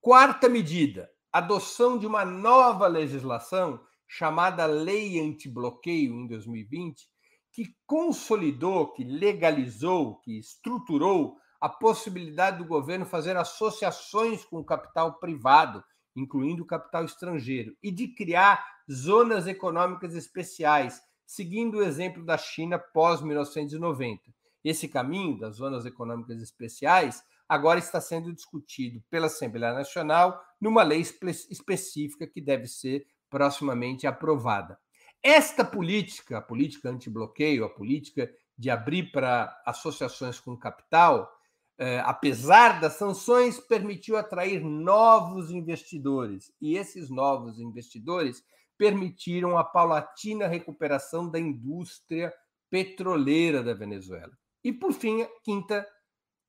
[0.00, 7.08] Quarta medida: adoção de uma nova legislação chamada Lei Antibloqueio em 2020,
[7.52, 15.18] que consolidou, que legalizou, que estruturou a possibilidade do governo fazer associações com o capital
[15.18, 15.82] privado,
[16.14, 22.78] incluindo o capital estrangeiro, e de criar zonas econômicas especiais seguindo o exemplo da China
[22.78, 24.20] pós-1990.
[24.64, 31.00] Esse caminho das zonas econômicas especiais agora está sendo discutido pela Assembleia Nacional numa lei
[31.00, 34.78] específica que deve ser proximamente aprovada.
[35.22, 41.30] Esta política, a política anti-bloqueio, a política de abrir para associações com capital,
[41.78, 46.52] eh, apesar das sanções, permitiu atrair novos investidores.
[46.60, 48.42] E esses novos investidores
[48.76, 52.32] permitiram a paulatina recuperação da indústria
[52.70, 54.32] petroleira da Venezuela.
[54.62, 55.86] E, por fim, quinta,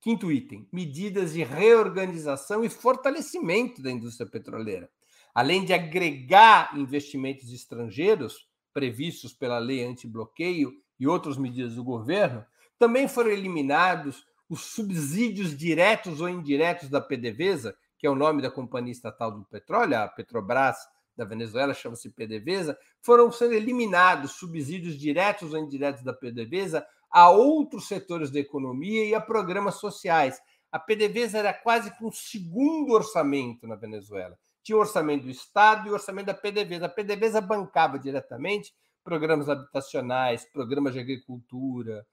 [0.02, 4.90] quinto item: medidas de reorganização e fortalecimento da indústria petroleira.
[5.34, 12.46] Além de agregar investimentos estrangeiros previstos pela lei anti-bloqueio e outras medidas do governo,
[12.78, 18.50] também foram eliminados os subsídios diretos ou indiretos da PDVSA, que é o nome da
[18.50, 20.78] companhia estatal do petróleo, a Petrobras
[21.16, 27.88] da Venezuela, chama-se PDVSA, foram sendo eliminados subsídios diretos ou indiretos da PDVSA a outros
[27.88, 30.40] setores da economia e a programas sociais.
[30.72, 34.38] A PDVSA era quase que um segundo orçamento na Venezuela.
[34.64, 36.86] Tinha o orçamento do Estado e o orçamento da PDVSA.
[36.86, 42.06] A PDVSA bancava diretamente programas habitacionais, programas de agricultura,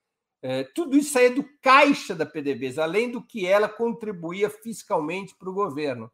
[0.43, 5.51] é, tudo isso saía do caixa da PDVSA, além do que ela contribuía fiscalmente para
[5.51, 6.11] o governo.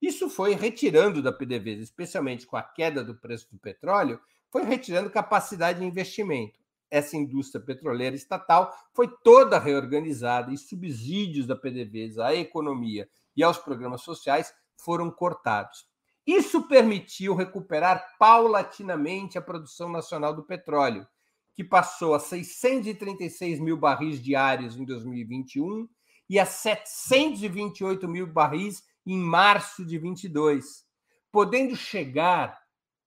[0.00, 4.20] Isso foi retirando da PDVSA, especialmente com a queda do preço do petróleo,
[4.50, 6.58] foi retirando capacidade de investimento.
[6.90, 13.58] Essa indústria petroleira estatal foi toda reorganizada e subsídios da PDVSA à economia e aos
[13.58, 15.86] programas sociais foram cortados.
[16.26, 21.06] Isso permitiu recuperar paulatinamente a produção nacional do petróleo,
[21.54, 25.88] que passou a 636 mil barris diários em 2021
[26.28, 30.84] e a 728 mil barris em março de 22,
[31.30, 32.60] podendo chegar,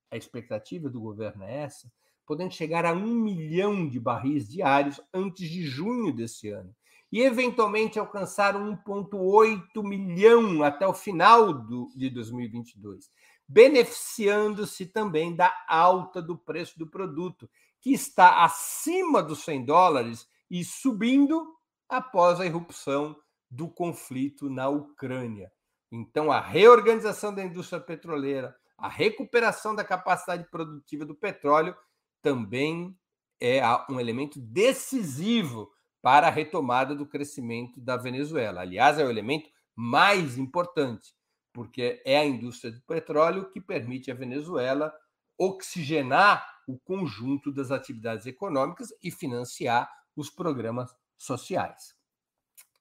[0.09, 1.91] a expectativa do governo é essa,
[2.29, 6.71] podendo chegar a um milhão de barris diários antes de junho desse ano,
[7.11, 13.09] e eventualmente alcançar 1,8 milhão até o final do, de 2022,
[13.47, 17.49] beneficiando-se também da alta do preço do produto,
[17.81, 21.55] que está acima dos 100 dólares e subindo
[21.89, 23.15] após a irrupção
[23.49, 25.51] do conflito na Ucrânia.
[25.91, 31.75] Então, a reorganização da indústria petroleira, a recuperação da capacidade produtiva do petróleo
[32.21, 32.97] também
[33.41, 38.61] é um elemento decisivo para a retomada do crescimento da Venezuela.
[38.61, 41.13] Aliás, é o elemento mais importante,
[41.53, 44.93] porque é a indústria do petróleo que permite à Venezuela
[45.37, 51.95] oxigenar o conjunto das atividades econômicas e financiar os programas sociais.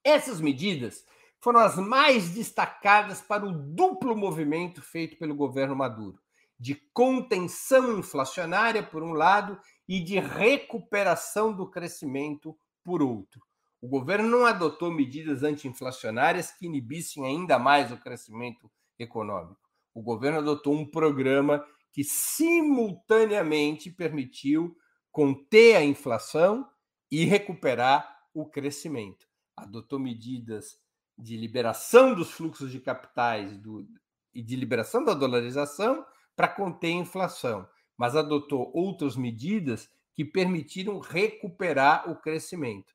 [0.04, 1.04] Essas medidas
[1.40, 6.20] foram as mais destacadas para o duplo movimento feito pelo governo Maduro,
[6.58, 13.40] de contenção inflacionária, por um lado, e de recuperação do crescimento, por outro.
[13.80, 19.60] O governo não adotou medidas anti-inflacionárias que inibissem ainda mais o crescimento econômico.
[19.94, 24.76] O governo adotou um programa que simultaneamente permitiu
[25.12, 26.68] conter a inflação
[27.10, 29.26] e recuperar o crescimento.
[29.56, 30.78] Adotou medidas
[31.16, 33.86] de liberação dos fluxos de capitais do,
[34.34, 36.04] e de liberação da dolarização
[36.38, 42.94] para conter a inflação, mas adotou outras medidas que permitiram recuperar o crescimento.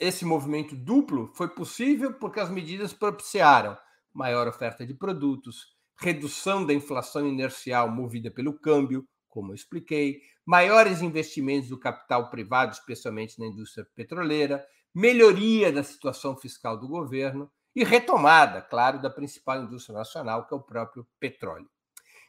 [0.00, 3.78] Esse movimento duplo foi possível porque as medidas propiciaram
[4.12, 11.02] maior oferta de produtos, redução da inflação inercial movida pelo câmbio, como eu expliquei, maiores
[11.02, 17.84] investimentos do capital privado, especialmente na indústria petroleira, melhoria da situação fiscal do governo e
[17.84, 21.70] retomada, claro, da principal indústria nacional, que é o próprio petróleo.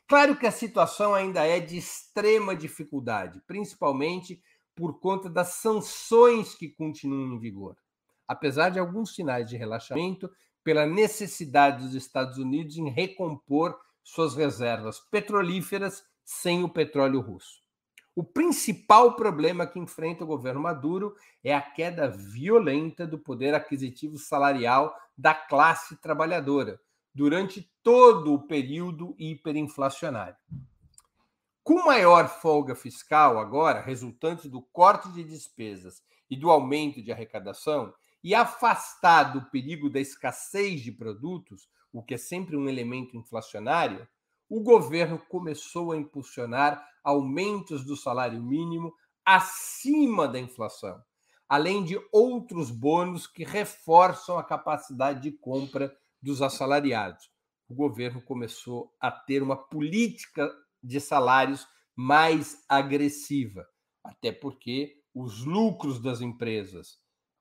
[0.08, 4.42] Claro que a situação ainda é de extrema dificuldade, principalmente
[4.76, 7.78] por conta das sanções que continuam em vigor.
[8.28, 10.30] Apesar de alguns sinais de relaxamento,
[10.64, 17.62] pela necessidade dos Estados Unidos em recompor suas reservas petrolíferas sem o petróleo russo.
[18.16, 24.18] O principal problema que enfrenta o governo Maduro é a queda violenta do poder aquisitivo
[24.18, 26.80] salarial da classe trabalhadora
[27.14, 30.38] durante todo o período hiperinflacionário.
[31.64, 37.94] Com maior folga fiscal agora, resultante do corte de despesas e do aumento de arrecadação,
[38.24, 44.08] e afastado o perigo da escassez de produtos, o que é sempre um elemento inflacionário,
[44.50, 48.94] o governo começou a impulsionar aumentos do salário mínimo
[49.26, 51.02] acima da inflação,
[51.48, 57.30] além de outros bônus que reforçam a capacidade de compra dos assalariados.
[57.68, 60.50] O governo começou a ter uma política
[60.82, 63.68] de salários mais agressiva,
[64.04, 66.98] até porque os lucros das empresas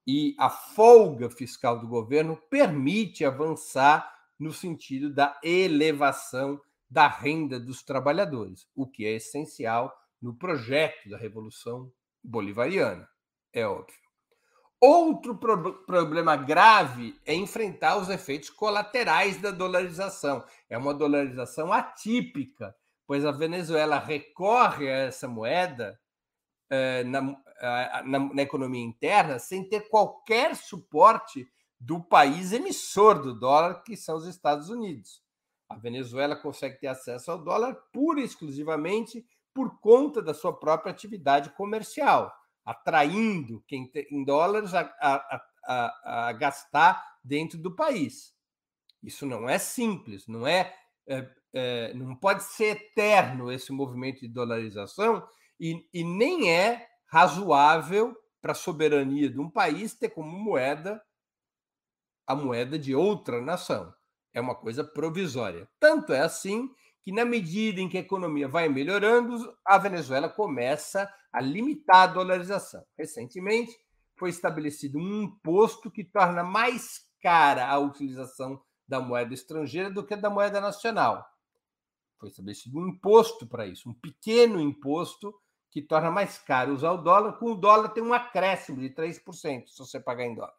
[0.07, 6.61] e a folga fiscal do governo permite avançar no sentido da elevação
[6.91, 11.91] da renda dos trabalhadores, o que é essencial no projeto da Revolução
[12.23, 13.09] Bolivariana,
[13.53, 14.02] é óbvio.
[14.85, 20.45] Outro pro problema grave é enfrentar os efeitos colaterais da dolarização.
[20.69, 22.75] É uma dolarização atípica,
[23.07, 25.97] pois a Venezuela recorre a essa moeda
[26.69, 27.23] eh, na,
[28.05, 31.47] na, na economia interna sem ter qualquer suporte
[31.79, 35.23] do país emissor do dólar, que são os Estados Unidos.
[35.69, 39.25] A Venezuela consegue ter acesso ao dólar pura e exclusivamente
[39.55, 42.35] por conta da sua própria atividade comercial,
[42.65, 48.35] atraindo quem tem em dólares a, a, a, a, gastar dentro do país.
[49.03, 50.75] Isso não é simples, não é,
[51.07, 55.27] é, é não pode ser eterno esse movimento de dolarização
[55.59, 61.03] e, e nem é razoável para a soberania de um país ter como moeda
[62.27, 63.93] a moeda de outra nação.
[64.33, 65.69] É uma coisa provisória.
[65.79, 66.71] Tanto é assim
[67.03, 72.13] que, na medida em que a economia vai melhorando, a Venezuela começa a limitar a
[72.13, 72.85] dolarização.
[72.97, 73.77] Recentemente,
[74.17, 80.15] foi estabelecido um imposto que torna mais cara a utilização da moeda estrangeira do que
[80.15, 81.27] da moeda nacional.
[82.19, 85.35] Foi estabelecido um imposto para isso, um pequeno imposto
[85.73, 89.69] que torna mais caro usar o dólar, com o dólar tem um acréscimo de 3%
[89.69, 90.55] se você pagar em dólar.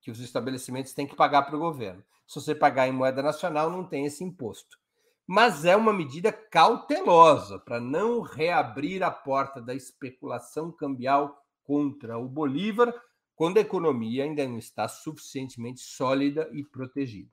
[0.00, 2.02] Que os estabelecimentos têm que pagar para o governo.
[2.26, 4.79] Se você pagar em moeda nacional, não tem esse imposto.
[5.32, 12.28] Mas é uma medida cautelosa para não reabrir a porta da especulação cambial contra o
[12.28, 12.92] Bolívar,
[13.36, 17.30] quando a economia ainda não está suficientemente sólida e protegida.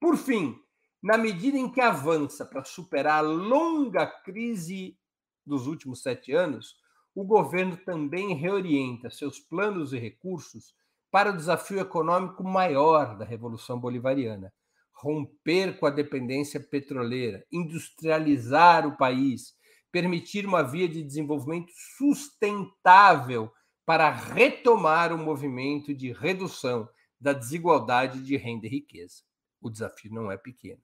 [0.00, 0.58] Por fim,
[1.00, 4.98] na medida em que avança para superar a longa crise
[5.46, 6.74] dos últimos sete anos,
[7.14, 10.74] o governo também reorienta seus planos e recursos
[11.12, 14.52] para o desafio econômico maior da Revolução Bolivariana:
[14.96, 19.54] romper com a dependência petroleira, industrializar o país,
[19.92, 23.50] permitir uma via de desenvolvimento sustentável
[23.84, 26.88] para retomar o movimento de redução
[27.20, 29.22] da desigualdade de renda e riqueza.
[29.60, 30.80] O desafio não é pequeno.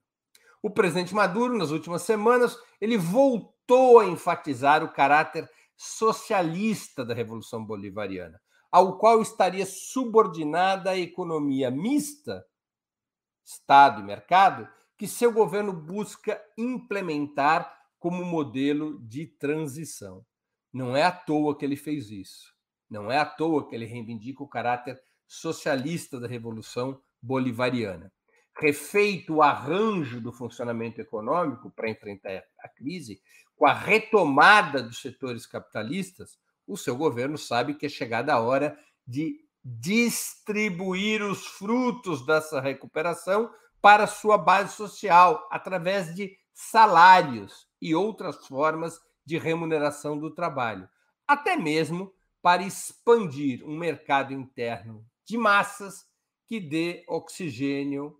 [0.61, 7.65] O presidente Maduro, nas últimas semanas, ele voltou a enfatizar o caráter socialista da Revolução
[7.65, 8.39] Bolivariana,
[8.71, 12.45] ao qual estaria subordinada a economia mista,
[13.43, 14.67] Estado e mercado,
[14.97, 20.25] que seu governo busca implementar como modelo de transição.
[20.71, 22.53] Não é à toa que ele fez isso.
[22.89, 28.11] Não é à toa que ele reivindica o caráter socialista da Revolução Bolivariana.
[28.55, 33.21] Refeito o arranjo do funcionamento econômico para enfrentar a crise,
[33.55, 36.37] com a retomada dos setores capitalistas,
[36.67, 43.49] o seu governo sabe que é chegada a hora de distribuir os frutos dessa recuperação
[43.81, 50.87] para sua base social, através de salários e outras formas de remuneração do trabalho,
[51.27, 56.05] até mesmo para expandir um mercado interno de massas
[56.45, 58.17] que dê oxigênio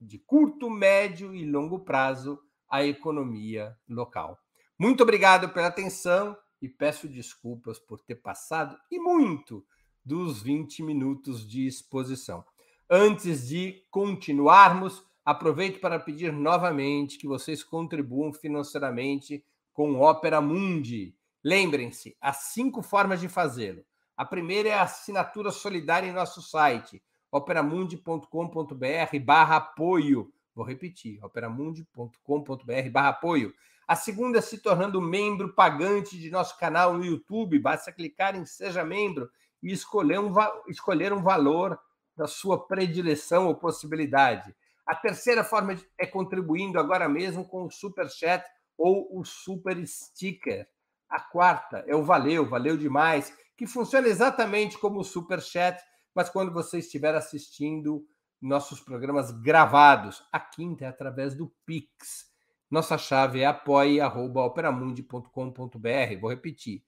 [0.00, 4.38] de curto, médio e longo prazo à economia local.
[4.78, 9.64] Muito obrigado pela atenção e peço desculpas por ter passado e muito
[10.04, 12.44] dos 20 minutos de exposição.
[12.88, 21.14] Antes de continuarmos, aproveito para pedir novamente que vocês contribuam financeiramente com o Opera Mundi.
[21.42, 23.84] Lembrem-se, há cinco formas de fazê-lo.
[24.16, 30.32] A primeira é a assinatura solidária em nosso site, operamundi.com.br barra apoio.
[30.54, 33.54] Vou repetir, operamundi.com.br barra apoio.
[33.86, 37.58] A segunda é se tornando membro pagante de nosso canal no YouTube.
[37.58, 39.30] Basta clicar em Seja Membro
[39.62, 40.32] e escolher um,
[40.68, 41.78] escolher um valor
[42.16, 44.54] da sua predileção ou possibilidade.
[44.86, 48.44] A terceira forma é contribuindo agora mesmo com o Super Chat
[48.76, 50.68] ou o Super Sticker.
[51.08, 55.80] A quarta é o Valeu, valeu demais, que funciona exatamente como o Super Chat,
[56.14, 58.06] mas quando você estiver assistindo
[58.40, 60.24] nossos programas gravados.
[60.32, 62.30] A quinta é através do Pix.
[62.70, 66.20] Nossa chave é apoie.operamundi.com.br.
[66.20, 66.82] Vou repetir,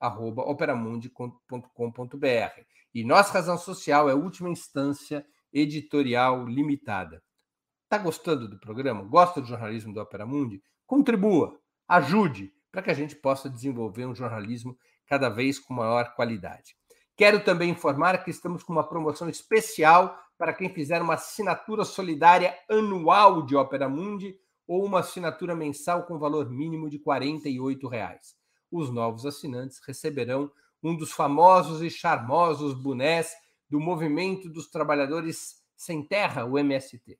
[0.00, 2.62] apoie.operamundi.com.br.
[2.94, 7.22] E nossa razão social é última instância editorial limitada.
[7.84, 9.02] Está gostando do programa?
[9.02, 10.62] Gosta do jornalismo do Opera Mundi?
[10.86, 14.76] Contribua, ajude para que a gente possa desenvolver um jornalismo
[15.06, 16.76] cada vez com maior qualidade.
[17.16, 22.56] Quero também informar que estamos com uma promoção especial para quem fizer uma assinatura solidária
[22.70, 24.38] anual de Opera Mundi
[24.68, 28.37] ou uma assinatura mensal com valor mínimo de 48 reais.
[28.70, 30.50] Os novos assinantes receberão
[30.82, 33.32] um dos famosos e charmosos bonés
[33.68, 37.18] do Movimento dos Trabalhadores Sem Terra, o MST.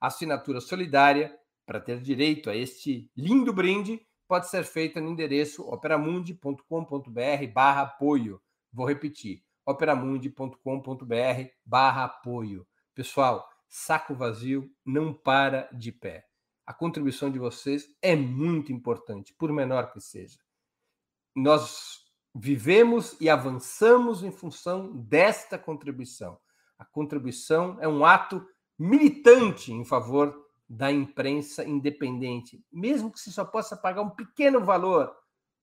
[0.00, 7.52] Assinatura solidária, para ter direito a este lindo brinde, pode ser feita no endereço operamundi.com.br
[7.52, 8.40] barra apoio.
[8.72, 12.66] Vou repetir, operamundi.com.br barra apoio.
[12.94, 16.24] Pessoal, saco vazio não para de pé.
[16.64, 20.45] A contribuição de vocês é muito importante, por menor que seja.
[21.36, 22.02] Nós
[22.34, 26.38] vivemos e avançamos em função desta contribuição.
[26.78, 28.46] A contribuição é um ato
[28.78, 35.14] militante em favor da imprensa independente, mesmo que se só possa pagar um pequeno valor,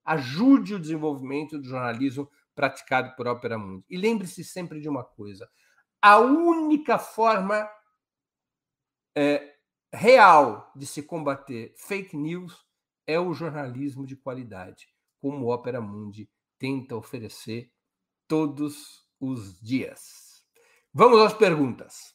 [0.06, 3.84] ajude o desenvolvimento do jornalismo praticado por Opera Mundi.
[3.90, 5.50] E lembre-se sempre de uma coisa:
[6.00, 7.68] a única forma
[9.16, 9.56] é,
[9.92, 12.64] real de se combater fake news
[13.06, 14.88] é o jornalismo de qualidade,
[15.24, 17.72] como Opera Mundi tenta oferecer
[18.28, 20.44] todos os dias.
[20.94, 22.14] Vamos às perguntas.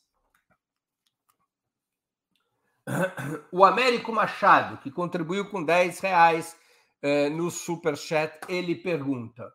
[3.50, 6.54] O Américo Machado, que contribuiu com 10 reais
[7.00, 9.50] eh, no Super Chat, ele pergunta: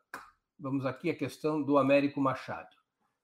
[0.58, 2.76] vamos aqui a questão do Américo Machado.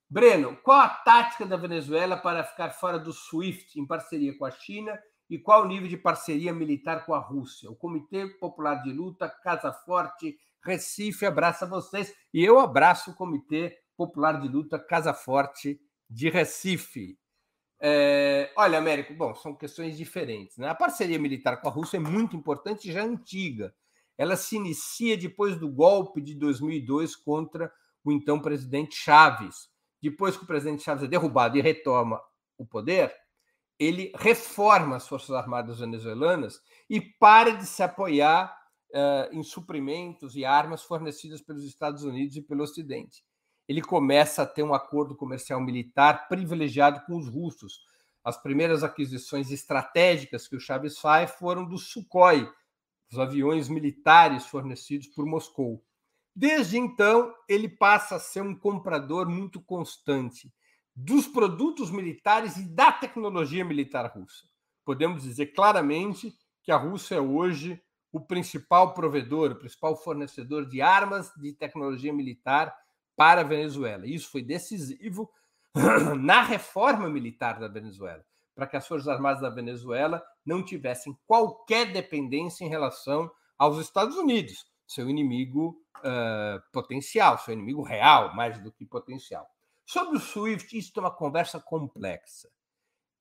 [0.08, 4.52] Breno, qual a tática da Venezuela para ficar fora do SWIFT em parceria com a
[4.52, 4.96] China
[5.30, 7.70] e qual o nível de parceria militar com a Rússia?
[7.70, 13.78] O Comitê Popular de Luta, Casa Forte, Recife abraça vocês e eu abraço o Comitê
[13.96, 17.18] Popular de Luta Casa Forte de Recife.
[17.80, 20.58] É, olha, Américo, bom, são questões diferentes.
[20.58, 20.68] Né?
[20.68, 23.74] A parceria militar com a Rússia é muito importante, já antiga.
[24.18, 27.72] Ela se inicia depois do golpe de 2002 contra
[28.04, 29.70] o então presidente Chaves.
[30.02, 32.22] Depois que o presidente Chaves é derrubado e retoma
[32.58, 33.16] o poder,
[33.80, 38.54] ele reforma as Forças Armadas venezuelanas e para de se apoiar
[38.92, 43.24] uh, em suprimentos e armas fornecidas pelos Estados Unidos e pelo Ocidente
[43.70, 47.86] ele começa a ter um acordo comercial militar privilegiado com os russos.
[48.24, 52.52] As primeiras aquisições estratégicas que o Chaves faz foram do Sukhoi,
[53.12, 55.86] os aviões militares fornecidos por Moscou.
[56.36, 60.52] Desde então, ele passa a ser um comprador muito constante
[61.02, 64.46] dos produtos militares e da tecnologia militar russa.
[64.84, 67.82] Podemos dizer claramente que a Rússia é hoje
[68.12, 72.76] o principal provedor, o principal fornecedor de armas de tecnologia militar
[73.16, 74.06] para a Venezuela.
[74.06, 75.32] Isso foi decisivo
[76.20, 81.94] na reforma militar da Venezuela, para que as Forças Armadas da Venezuela não tivessem qualquer
[81.94, 88.72] dependência em relação aos Estados Unidos, seu inimigo uh, potencial, seu inimigo real, mais do
[88.72, 89.48] que potencial.
[89.90, 92.50] Sobre o SWIFT, isso é uma conversa complexa.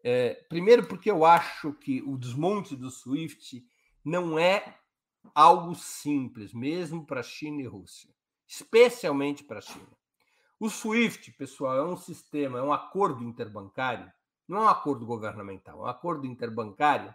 [0.05, 3.65] É, primeiro, porque eu acho que o desmonte do SWIFT
[4.05, 4.79] não é
[5.35, 8.13] algo simples, mesmo para China e Rússia
[8.49, 9.99] especialmente para a China.
[10.59, 14.11] O SWIFT, pessoal, é um sistema, é um acordo interbancário,
[14.49, 17.15] não é um acordo governamental, é um acordo interbancário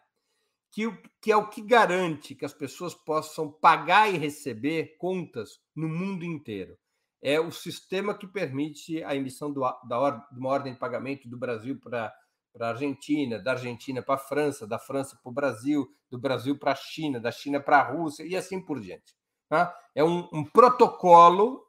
[0.71, 0.89] que,
[1.19, 6.23] que é o que garante que as pessoas possam pagar e receber contas no mundo
[6.23, 6.77] inteiro.
[7.23, 11.37] É o sistema que permite a emissão do, da de uma ordem de pagamento do
[11.37, 12.13] Brasil para
[12.53, 16.57] para a Argentina, da Argentina para a França, da França para o Brasil, do Brasil
[16.57, 19.15] para a China, da China para a Rússia e assim por diante.
[19.49, 19.75] Tá?
[19.95, 21.65] É um, um protocolo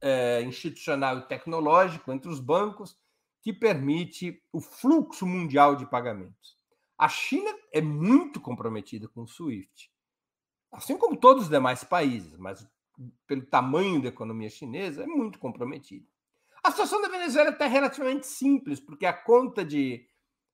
[0.00, 2.96] é, institucional e tecnológico entre os bancos
[3.40, 6.56] que permite o fluxo mundial de pagamentos.
[6.98, 9.90] A China é muito comprometida com o SWIFT,
[10.72, 12.66] assim como todos os demais países, mas
[13.26, 16.06] pelo tamanho da economia chinesa, é muito comprometida.
[16.62, 20.06] A situação da Venezuela está relativamente simples, porque a conta de,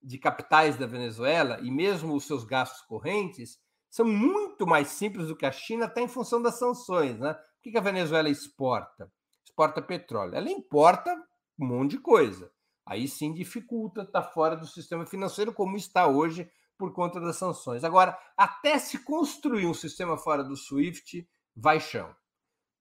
[0.03, 5.37] de capitais da Venezuela e mesmo os seus gastos correntes são muito mais simples do
[5.37, 7.19] que a China, até em função das sanções.
[7.19, 7.33] Né?
[7.33, 9.11] O que a Venezuela exporta?
[9.45, 10.35] Exporta petróleo.
[10.35, 11.15] Ela importa
[11.59, 12.51] um monte de coisa.
[12.85, 17.85] Aí sim dificulta, está fora do sistema financeiro, como está hoje por conta das sanções.
[17.85, 22.15] Agora, até se construir um sistema fora do SWIFT, vai chão.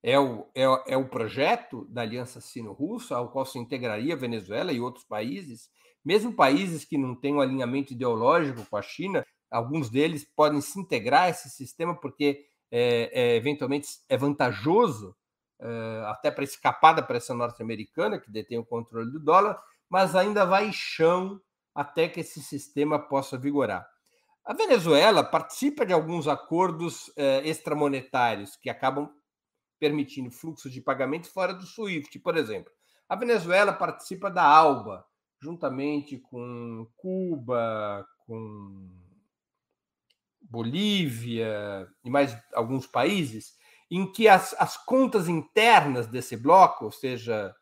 [0.04, 4.80] É o, é, é o projeto da Aliança Sino-Russa, ao qual se integraria Venezuela e
[4.80, 5.70] outros países,
[6.04, 10.80] mesmo países que não têm um alinhamento ideológico com a China, alguns deles podem se
[10.80, 15.16] integrar a esse sistema porque é, é, eventualmente é vantajoso
[15.60, 20.46] é, até para escapar da pressão norte-americana, que detém o controle do dólar, mas ainda
[20.46, 21.40] vai chão
[21.76, 23.88] até que esse sistema possa vigorar.
[24.44, 29.08] A Venezuela participa de alguns acordos eh, extramonetários que acabam
[29.82, 32.72] permitindo fluxos de pagamento fora do SWIFT, por exemplo.
[33.10, 35.04] A Venezuela participa da ALBA,
[35.42, 38.92] juntamente com Cuba, com
[40.40, 43.58] Bolívia e mais alguns países,
[43.90, 47.54] em que as, as contas internas desse bloco, ou seja,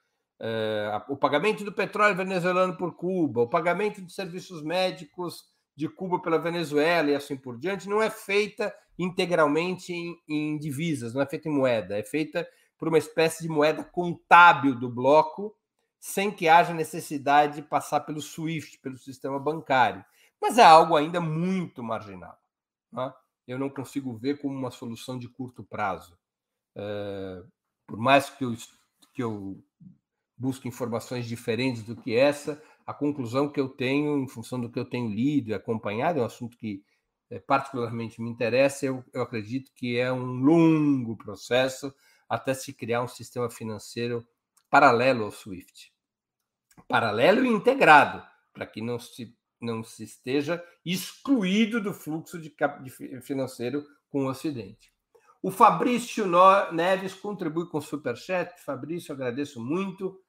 [0.42, 5.46] é, o pagamento do petróleo venezuelano por Cuba, o pagamento de serviços médicos
[5.80, 11.14] de Cuba pela Venezuela e assim por diante, não é feita integralmente em, em divisas,
[11.14, 12.46] não é feita em moeda, é feita
[12.78, 15.56] por uma espécie de moeda contábil do bloco,
[15.98, 20.04] sem que haja necessidade de passar pelo SWIFT, pelo sistema bancário.
[20.42, 22.38] Mas é algo ainda muito marginal.
[22.92, 23.14] Né?
[23.48, 26.20] Eu não consigo ver como uma solução de curto prazo.
[26.76, 27.42] É,
[27.88, 28.54] por mais que eu,
[29.14, 29.64] que eu
[30.38, 32.62] busco informações diferentes do que essa.
[32.90, 36.22] A conclusão que eu tenho, em função do que eu tenho lido e acompanhado, é
[36.24, 36.84] um assunto que
[37.30, 38.86] é, particularmente me interessa.
[38.88, 41.94] Eu, eu acredito que é um longo processo
[42.28, 44.28] até se criar um sistema financeiro
[44.70, 45.92] paralelo ao SWIFT
[46.88, 53.22] paralelo e integrado, para que não se, não se esteja excluído do fluxo de, de
[53.22, 54.92] financeiro com o Ocidente.
[55.42, 56.26] O Fabrício
[56.72, 58.60] Neves contribui com o Superchat.
[58.64, 60.20] Fabrício, agradeço muito.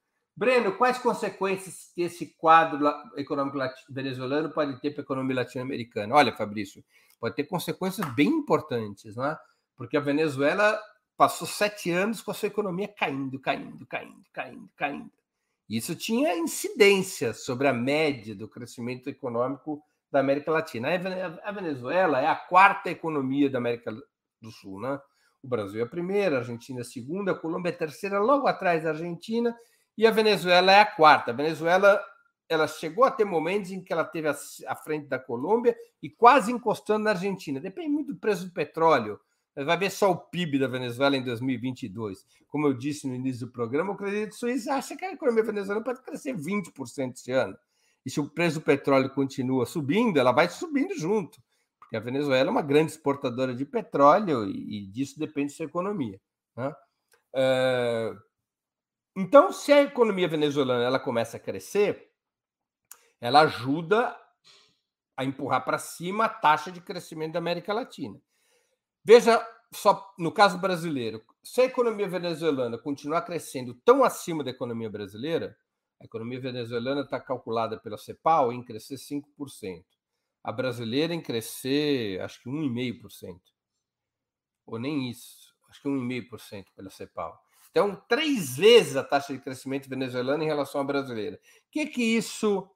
[0.41, 3.59] Breno, quais consequências que esse quadro econômico
[3.91, 6.15] venezuelano pode ter para a economia latino-americana?
[6.15, 6.83] Olha, Fabrício,
[7.21, 9.39] pode ter consequências bem importantes, não é?
[9.77, 10.81] Porque a Venezuela
[11.15, 15.11] passou sete anos com a sua economia caindo, caindo, caindo, caindo, caindo.
[15.69, 20.89] Isso tinha incidência sobre a média do crescimento econômico da América Latina.
[21.45, 23.93] A Venezuela é a quarta economia da América
[24.41, 24.99] do Sul, né?
[25.43, 28.19] O Brasil é a primeira, a Argentina é a segunda, a Colômbia é a terceira,
[28.19, 29.55] logo atrás da Argentina,
[30.01, 31.31] e a Venezuela é a quarta.
[31.31, 32.03] A Venezuela
[32.49, 36.51] ela chegou a ter momentos em que ela teve à frente da Colômbia e quase
[36.51, 37.61] encostando na Argentina.
[37.61, 39.21] Depende muito do preço do petróleo.
[39.55, 42.25] Vai ver só o PIB da Venezuela em 2022.
[42.49, 45.85] Como eu disse no início do programa, o Credito Suíço acha que a economia venezuelana
[45.85, 47.55] pode crescer 20% esse ano.
[48.05, 51.39] E se o preço do petróleo continua subindo, ela vai subindo junto.
[51.79, 56.19] Porque a Venezuela é uma grande exportadora de petróleo e, disso depende sua economia.
[56.57, 56.73] Né?
[57.35, 58.30] Uh,
[59.21, 62.11] então, se a economia venezuelana ela começa a crescer,
[63.21, 64.19] ela ajuda
[65.15, 68.19] a empurrar para cima a taxa de crescimento da América Latina.
[69.05, 74.89] Veja só no caso brasileiro, se a economia venezuelana continuar crescendo tão acima da economia
[74.89, 75.55] brasileira,
[76.01, 79.85] a economia venezuelana está calculada pela CEPAL em crescer 5%.
[80.43, 83.39] A brasileira em crescer, acho que 1,5%.
[84.65, 87.50] Ou nem isso, acho que 1,5% pela CEPAL.
[87.71, 91.37] Então, três vezes a taxa de crescimento venezuelana em relação à brasileira.
[91.37, 92.69] O que, que isso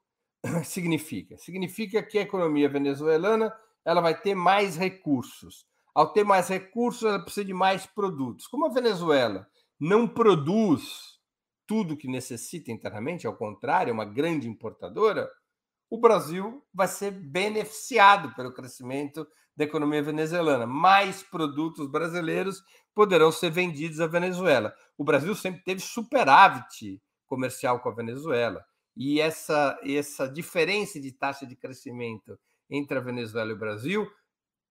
[0.65, 1.37] significa?
[1.37, 5.67] Significa que a economia venezuelana ela vai ter mais recursos.
[5.95, 8.47] Ao ter mais recursos, ela precisa de mais produtos.
[8.47, 9.47] Como a Venezuela
[9.79, 11.15] não produz
[11.67, 15.31] tudo que necessita internamente, ao contrário, é uma grande importadora,
[15.95, 19.25] o Brasil vai ser beneficiado pelo crescimento
[19.57, 20.67] da economia venezuelana.
[20.67, 22.61] Mais produtos brasileiros
[22.93, 24.75] poderão ser vendidos à Venezuela.
[24.99, 28.65] O Brasil sempre teve superávit comercial com a Venezuela.
[28.97, 32.37] E essa, essa diferença de taxa de crescimento
[32.69, 34.11] entre a Venezuela e o Brasil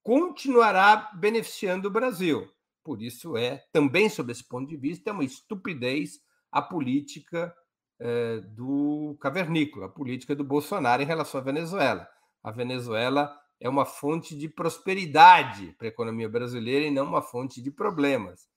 [0.02, 2.52] continuará beneficiando o Brasil.
[2.84, 6.20] Por isso é, também sob esse ponto de vista, é uma estupidez
[6.52, 7.56] a política
[8.00, 12.08] eh, do cavernícola, a política do Bolsonaro em relação à Venezuela.
[12.44, 17.62] A Venezuela é uma fonte de prosperidade para a economia brasileira e não uma fonte
[17.62, 18.48] de problemas.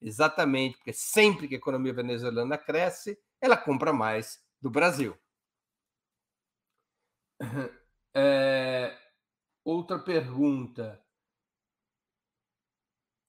[0.00, 5.16] Exatamente, porque sempre que a economia venezuelana cresce, ela compra mais do Brasil.
[8.14, 8.96] É,
[9.64, 11.00] outra pergunta.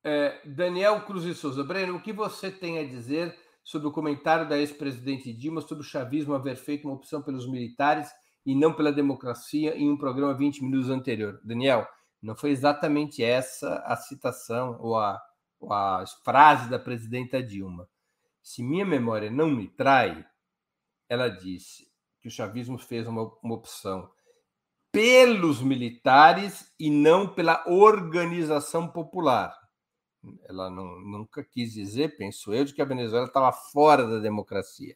[0.03, 1.63] É, Daniel Cruz e Souza.
[1.63, 5.87] Breno, o que você tem a dizer sobre o comentário da ex-presidente Dilma sobre o
[5.87, 8.09] chavismo haver feito uma opção pelos militares
[8.45, 11.39] e não pela democracia em um programa 20 minutos anterior?
[11.43, 11.87] Daniel,
[12.21, 15.21] não foi exatamente essa a citação ou a,
[15.59, 17.87] ou a frase da presidenta Dilma.
[18.41, 20.25] Se minha memória não me trai,
[21.07, 21.87] ela disse
[22.19, 24.09] que o chavismo fez uma, uma opção
[24.91, 29.62] pelos militares e não pela organização popular.
[30.47, 34.95] Ela não, nunca quis dizer, penso eu, de que a Venezuela estava fora da democracia.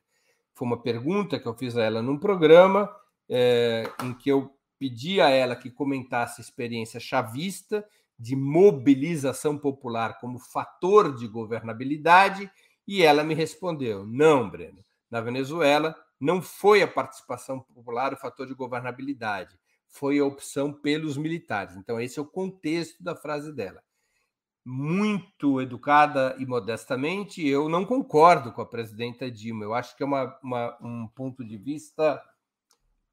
[0.53, 2.89] Foi uma pergunta que eu fiz a ela num programa
[3.30, 7.86] é, em que eu pedi a ela que comentasse a experiência chavista
[8.17, 12.49] de mobilização popular como fator de governabilidade
[12.88, 18.47] e ela me respondeu: não, Breno, na Venezuela não foi a participação popular o fator
[18.47, 21.75] de governabilidade, foi a opção pelos militares.
[21.75, 23.84] Então, esse é o contexto da frase dela
[24.70, 29.63] muito educada e modestamente, eu não concordo com a presidenta Dilma.
[29.63, 32.22] Eu acho que é uma, uma um ponto de vista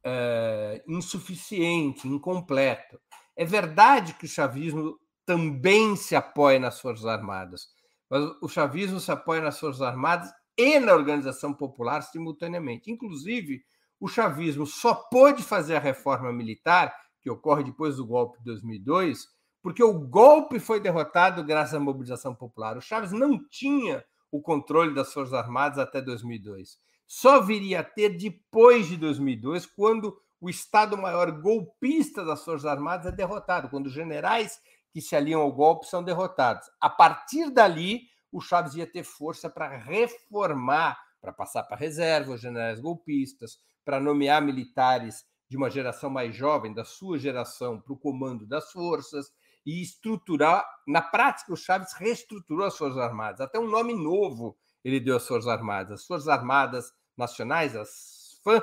[0.05, 3.01] é, insuficiente, incompleto.
[3.37, 7.69] É verdade que o chavismo também se apoia nas Forças Armadas,
[8.11, 12.91] mas o chavismo se apoia nas Forças Armadas e na organização popular simultaneamente.
[12.91, 13.63] Inclusive,
[14.01, 19.29] o chavismo só pôde fazer a reforma militar, que ocorre depois do golpe de 2002,
[19.65, 22.77] porque o golpe foi derrotado graças à mobilização popular.
[22.77, 26.79] O Chaves não tinha o controle das Forças Armadas até 2002.
[27.07, 33.17] Só viria a ter depois de 2002, quando o Estado-Maior golpista das Forças Armadas é
[33.17, 34.61] derrotado, quando os generais
[34.93, 36.67] que se aliam ao golpe são derrotados.
[36.79, 42.41] A partir dali, o Chaves ia ter força para reformar, para passar para reserva os
[42.43, 47.99] generais golpistas, para nomear militares de uma geração mais jovem, da sua geração, para o
[47.99, 49.33] comando das forças
[49.65, 50.67] e estruturar.
[50.87, 53.41] Na prática, o Chaves reestruturou as Forças Armadas.
[53.41, 56.01] Até um nome novo ele deu às Forças Armadas.
[56.01, 58.63] As Forças Armadas Nacionais, as FAM,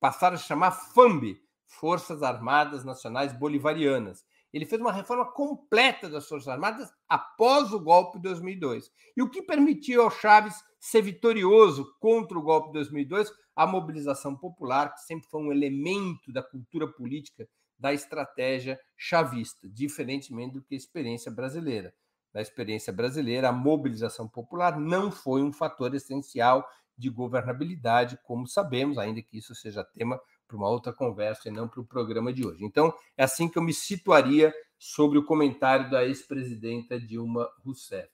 [0.00, 4.24] passaram a chamar FAMB, Forças Armadas Nacionais Bolivarianas.
[4.52, 8.90] Ele fez uma reforma completa das Forças Armadas após o golpe de 2002.
[9.16, 13.32] E o que permitiu ao Chaves ser vitorioso contra o golpe de 2002?
[13.54, 17.48] A mobilização popular, que sempre foi um elemento da cultura política
[17.82, 21.92] da estratégia chavista, diferentemente do que a experiência brasileira.
[22.32, 26.64] Na experiência brasileira, a mobilização popular não foi um fator essencial
[26.96, 31.66] de governabilidade, como sabemos, ainda que isso seja tema para uma outra conversa e não
[31.66, 32.64] para o programa de hoje.
[32.64, 38.10] Então, é assim que eu me situaria sobre o comentário da ex-presidenta Dilma Rousseff.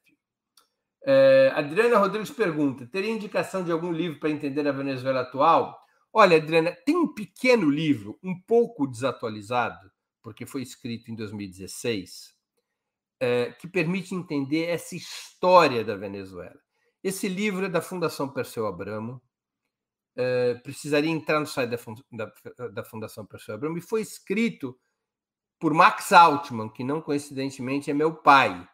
[1.05, 5.79] É, Adriana Rodrigues pergunta: teria indicação de algum livro para entender a Venezuela atual?
[6.21, 9.89] Olha, Adriana, tem um pequeno livro, um pouco desatualizado,
[10.21, 12.35] porque foi escrito em 2016,
[13.21, 16.59] é, que permite entender essa história da Venezuela.
[17.05, 19.23] Esse livro é da Fundação Perseu Abramo,
[20.16, 24.77] é, precisaria entrar no site da, da, da Fundação Perseu Abramo, e foi escrito
[25.57, 28.69] por Max Altman, que não coincidentemente é meu pai.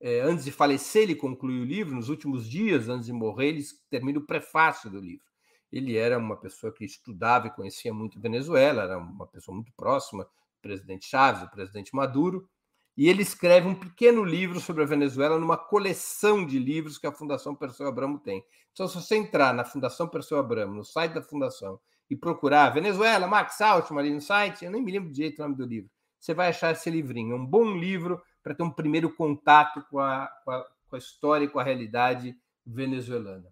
[0.00, 3.62] É, antes de falecer, ele concluiu o livro, nos últimos dias, antes de morrer, ele
[3.88, 5.29] termina o prefácio do livro
[5.72, 10.24] ele era uma pessoa que estudava e conhecia muito Venezuela, era uma pessoa muito próxima
[10.24, 12.48] do presidente Chávez, do presidente Maduro,
[12.96, 17.12] e ele escreve um pequeno livro sobre a Venezuela numa coleção de livros que a
[17.12, 18.44] Fundação Perseu Abramo tem.
[18.72, 23.28] Então, se você entrar na Fundação Perseu Abramo, no site da Fundação, e procurar Venezuela,
[23.28, 26.34] Max Altman ali no site, eu nem me lembro direito o nome do livro, você
[26.34, 27.32] vai achar esse livrinho.
[27.32, 30.98] É um bom livro para ter um primeiro contato com a, com a, com a
[30.98, 33.46] história e com a realidade venezuelana.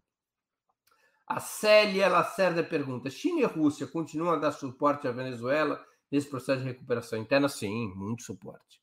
[1.28, 6.62] A Célia Lacerda pergunta: China e Rússia continuam a dar suporte à Venezuela nesse processo
[6.62, 7.50] de recuperação interna?
[7.50, 8.80] Sim, muito suporte.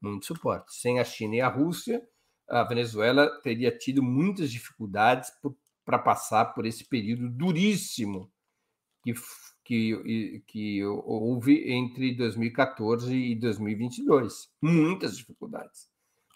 [0.00, 0.74] Muito suporte.
[0.74, 2.02] Sem a China e a Rússia,
[2.48, 5.30] a Venezuela teria tido muitas dificuldades
[5.84, 8.32] para passar por esse período duríssimo
[9.04, 9.12] que,
[9.62, 14.50] que, que houve entre 2014 e 2022.
[14.62, 15.90] Muitas dificuldades.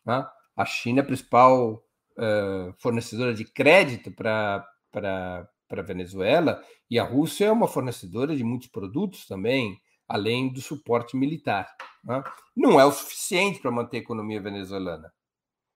[0.05, 0.23] Né?
[0.55, 1.83] A China é a principal
[2.13, 4.67] uh, fornecedora de crédito para
[5.01, 9.79] para a Venezuela, e a Rússia é uma fornecedora de muitos produtos também,
[10.09, 11.69] além do suporte militar.
[12.03, 12.23] Né?
[12.57, 15.13] Não é o suficiente para manter a economia venezuelana,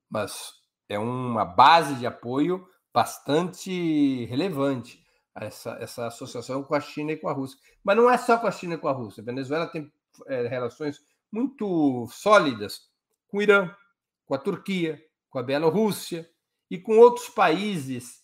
[0.08, 0.54] mas
[0.88, 5.04] é uma base de apoio bastante relevante
[5.34, 7.58] essa, essa associação com a China e com a Rússia.
[7.84, 9.22] Mas não é só com a China e com a Rússia.
[9.22, 9.90] A Venezuela tem
[10.26, 11.00] é, relações
[11.30, 12.88] muito sólidas
[13.28, 13.72] com o Irã,
[14.26, 16.28] com a Turquia, com a Bielorrússia
[16.70, 18.19] e com outros países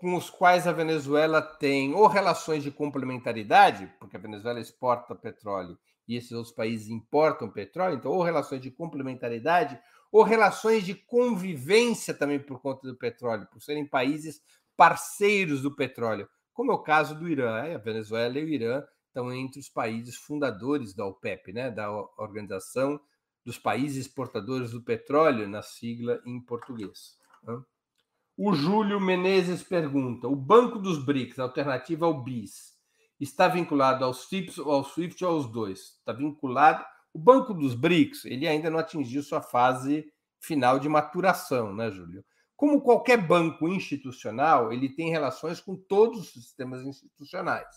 [0.00, 5.78] com os quais a Venezuela tem ou relações de complementaridade, porque a Venezuela exporta petróleo
[6.08, 9.78] e esses outros países importam petróleo, então, ou relações de complementaridade,
[10.10, 14.40] ou relações de convivência também por conta do petróleo, por serem países
[14.74, 17.74] parceiros do petróleo, como é o caso do Irã.
[17.74, 22.98] A Venezuela e o Irã estão entre os países fundadores da OPEP, né, da Organização
[23.44, 27.18] dos Países Exportadores do Petróleo, na sigla em português.
[27.42, 27.60] Né?
[28.42, 32.74] O Júlio Menezes pergunta: o Banco dos BRICS, alternativa ao BIS,
[33.20, 35.98] está vinculado aos FIPS ou ao SWIFT ou aos dois?
[35.98, 36.82] Está vinculado.
[37.12, 40.10] O Banco dos BRICS, ele ainda não atingiu sua fase
[40.40, 42.24] final de maturação, né, Júlio?
[42.56, 47.68] Como qualquer banco institucional, ele tem relações com todos os sistemas institucionais.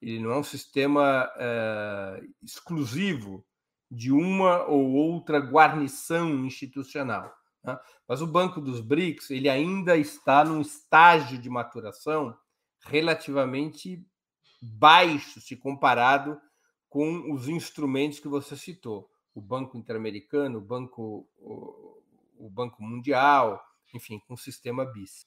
[0.00, 3.44] Ele não é um sistema é, exclusivo
[3.90, 7.34] de uma ou outra guarnição institucional.
[7.66, 7.78] Né?
[8.08, 12.36] Mas o Banco dos BRICS ele ainda está num estágio de maturação
[12.84, 14.06] relativamente
[14.62, 16.40] baixo se comparado
[16.88, 22.02] com os instrumentos que você citou, o Banco Interamericano, o Banco, o,
[22.38, 23.62] o Banco Mundial,
[23.92, 25.26] enfim, com o sistema BIS.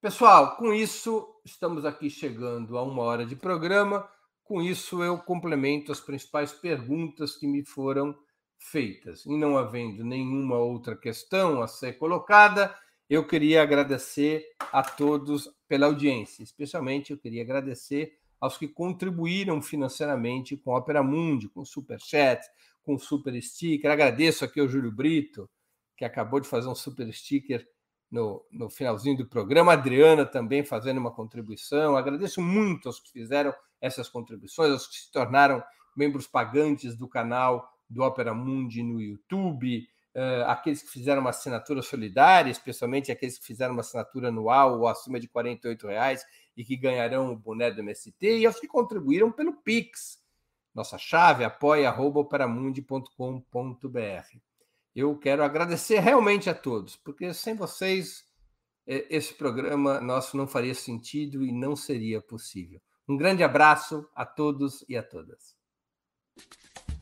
[0.00, 4.08] Pessoal, com isso, estamos aqui chegando a uma hora de programa.
[4.42, 8.16] Com isso, eu complemento as principais perguntas que me foram
[8.58, 9.24] feitas.
[9.26, 12.74] E não havendo nenhuma outra questão a ser colocada,
[13.08, 16.42] eu queria agradecer a todos pela audiência.
[16.42, 22.44] Especialmente eu queria agradecer aos que contribuíram financeiramente com a Opera Mundi, com Super Chat,
[22.82, 23.90] com Super Sticker.
[23.90, 25.48] Agradeço aqui ao Júlio Brito,
[25.96, 27.66] que acabou de fazer um Super Sticker
[28.10, 29.72] no, no finalzinho do programa.
[29.72, 31.96] A Adriana também fazendo uma contribuição.
[31.96, 35.62] Agradeço muito aos que fizeram essas contribuições, aos que se tornaram
[35.96, 39.88] membros pagantes do canal do Opera Mundi no YouTube,
[40.46, 45.20] aqueles que fizeram uma assinatura solidária, especialmente aqueles que fizeram uma assinatura anual ou acima
[45.20, 46.24] de R$ reais
[46.56, 50.18] e que ganharão o boné do MST, e aos que contribuíram pelo Pix.
[50.74, 54.38] Nossa chave apoia.operamundi.com.br.
[54.94, 58.24] Eu quero agradecer realmente a todos, porque sem vocês
[58.86, 62.80] esse programa nosso não faria sentido e não seria possível.
[63.08, 65.55] Um grande abraço a todos e a todas.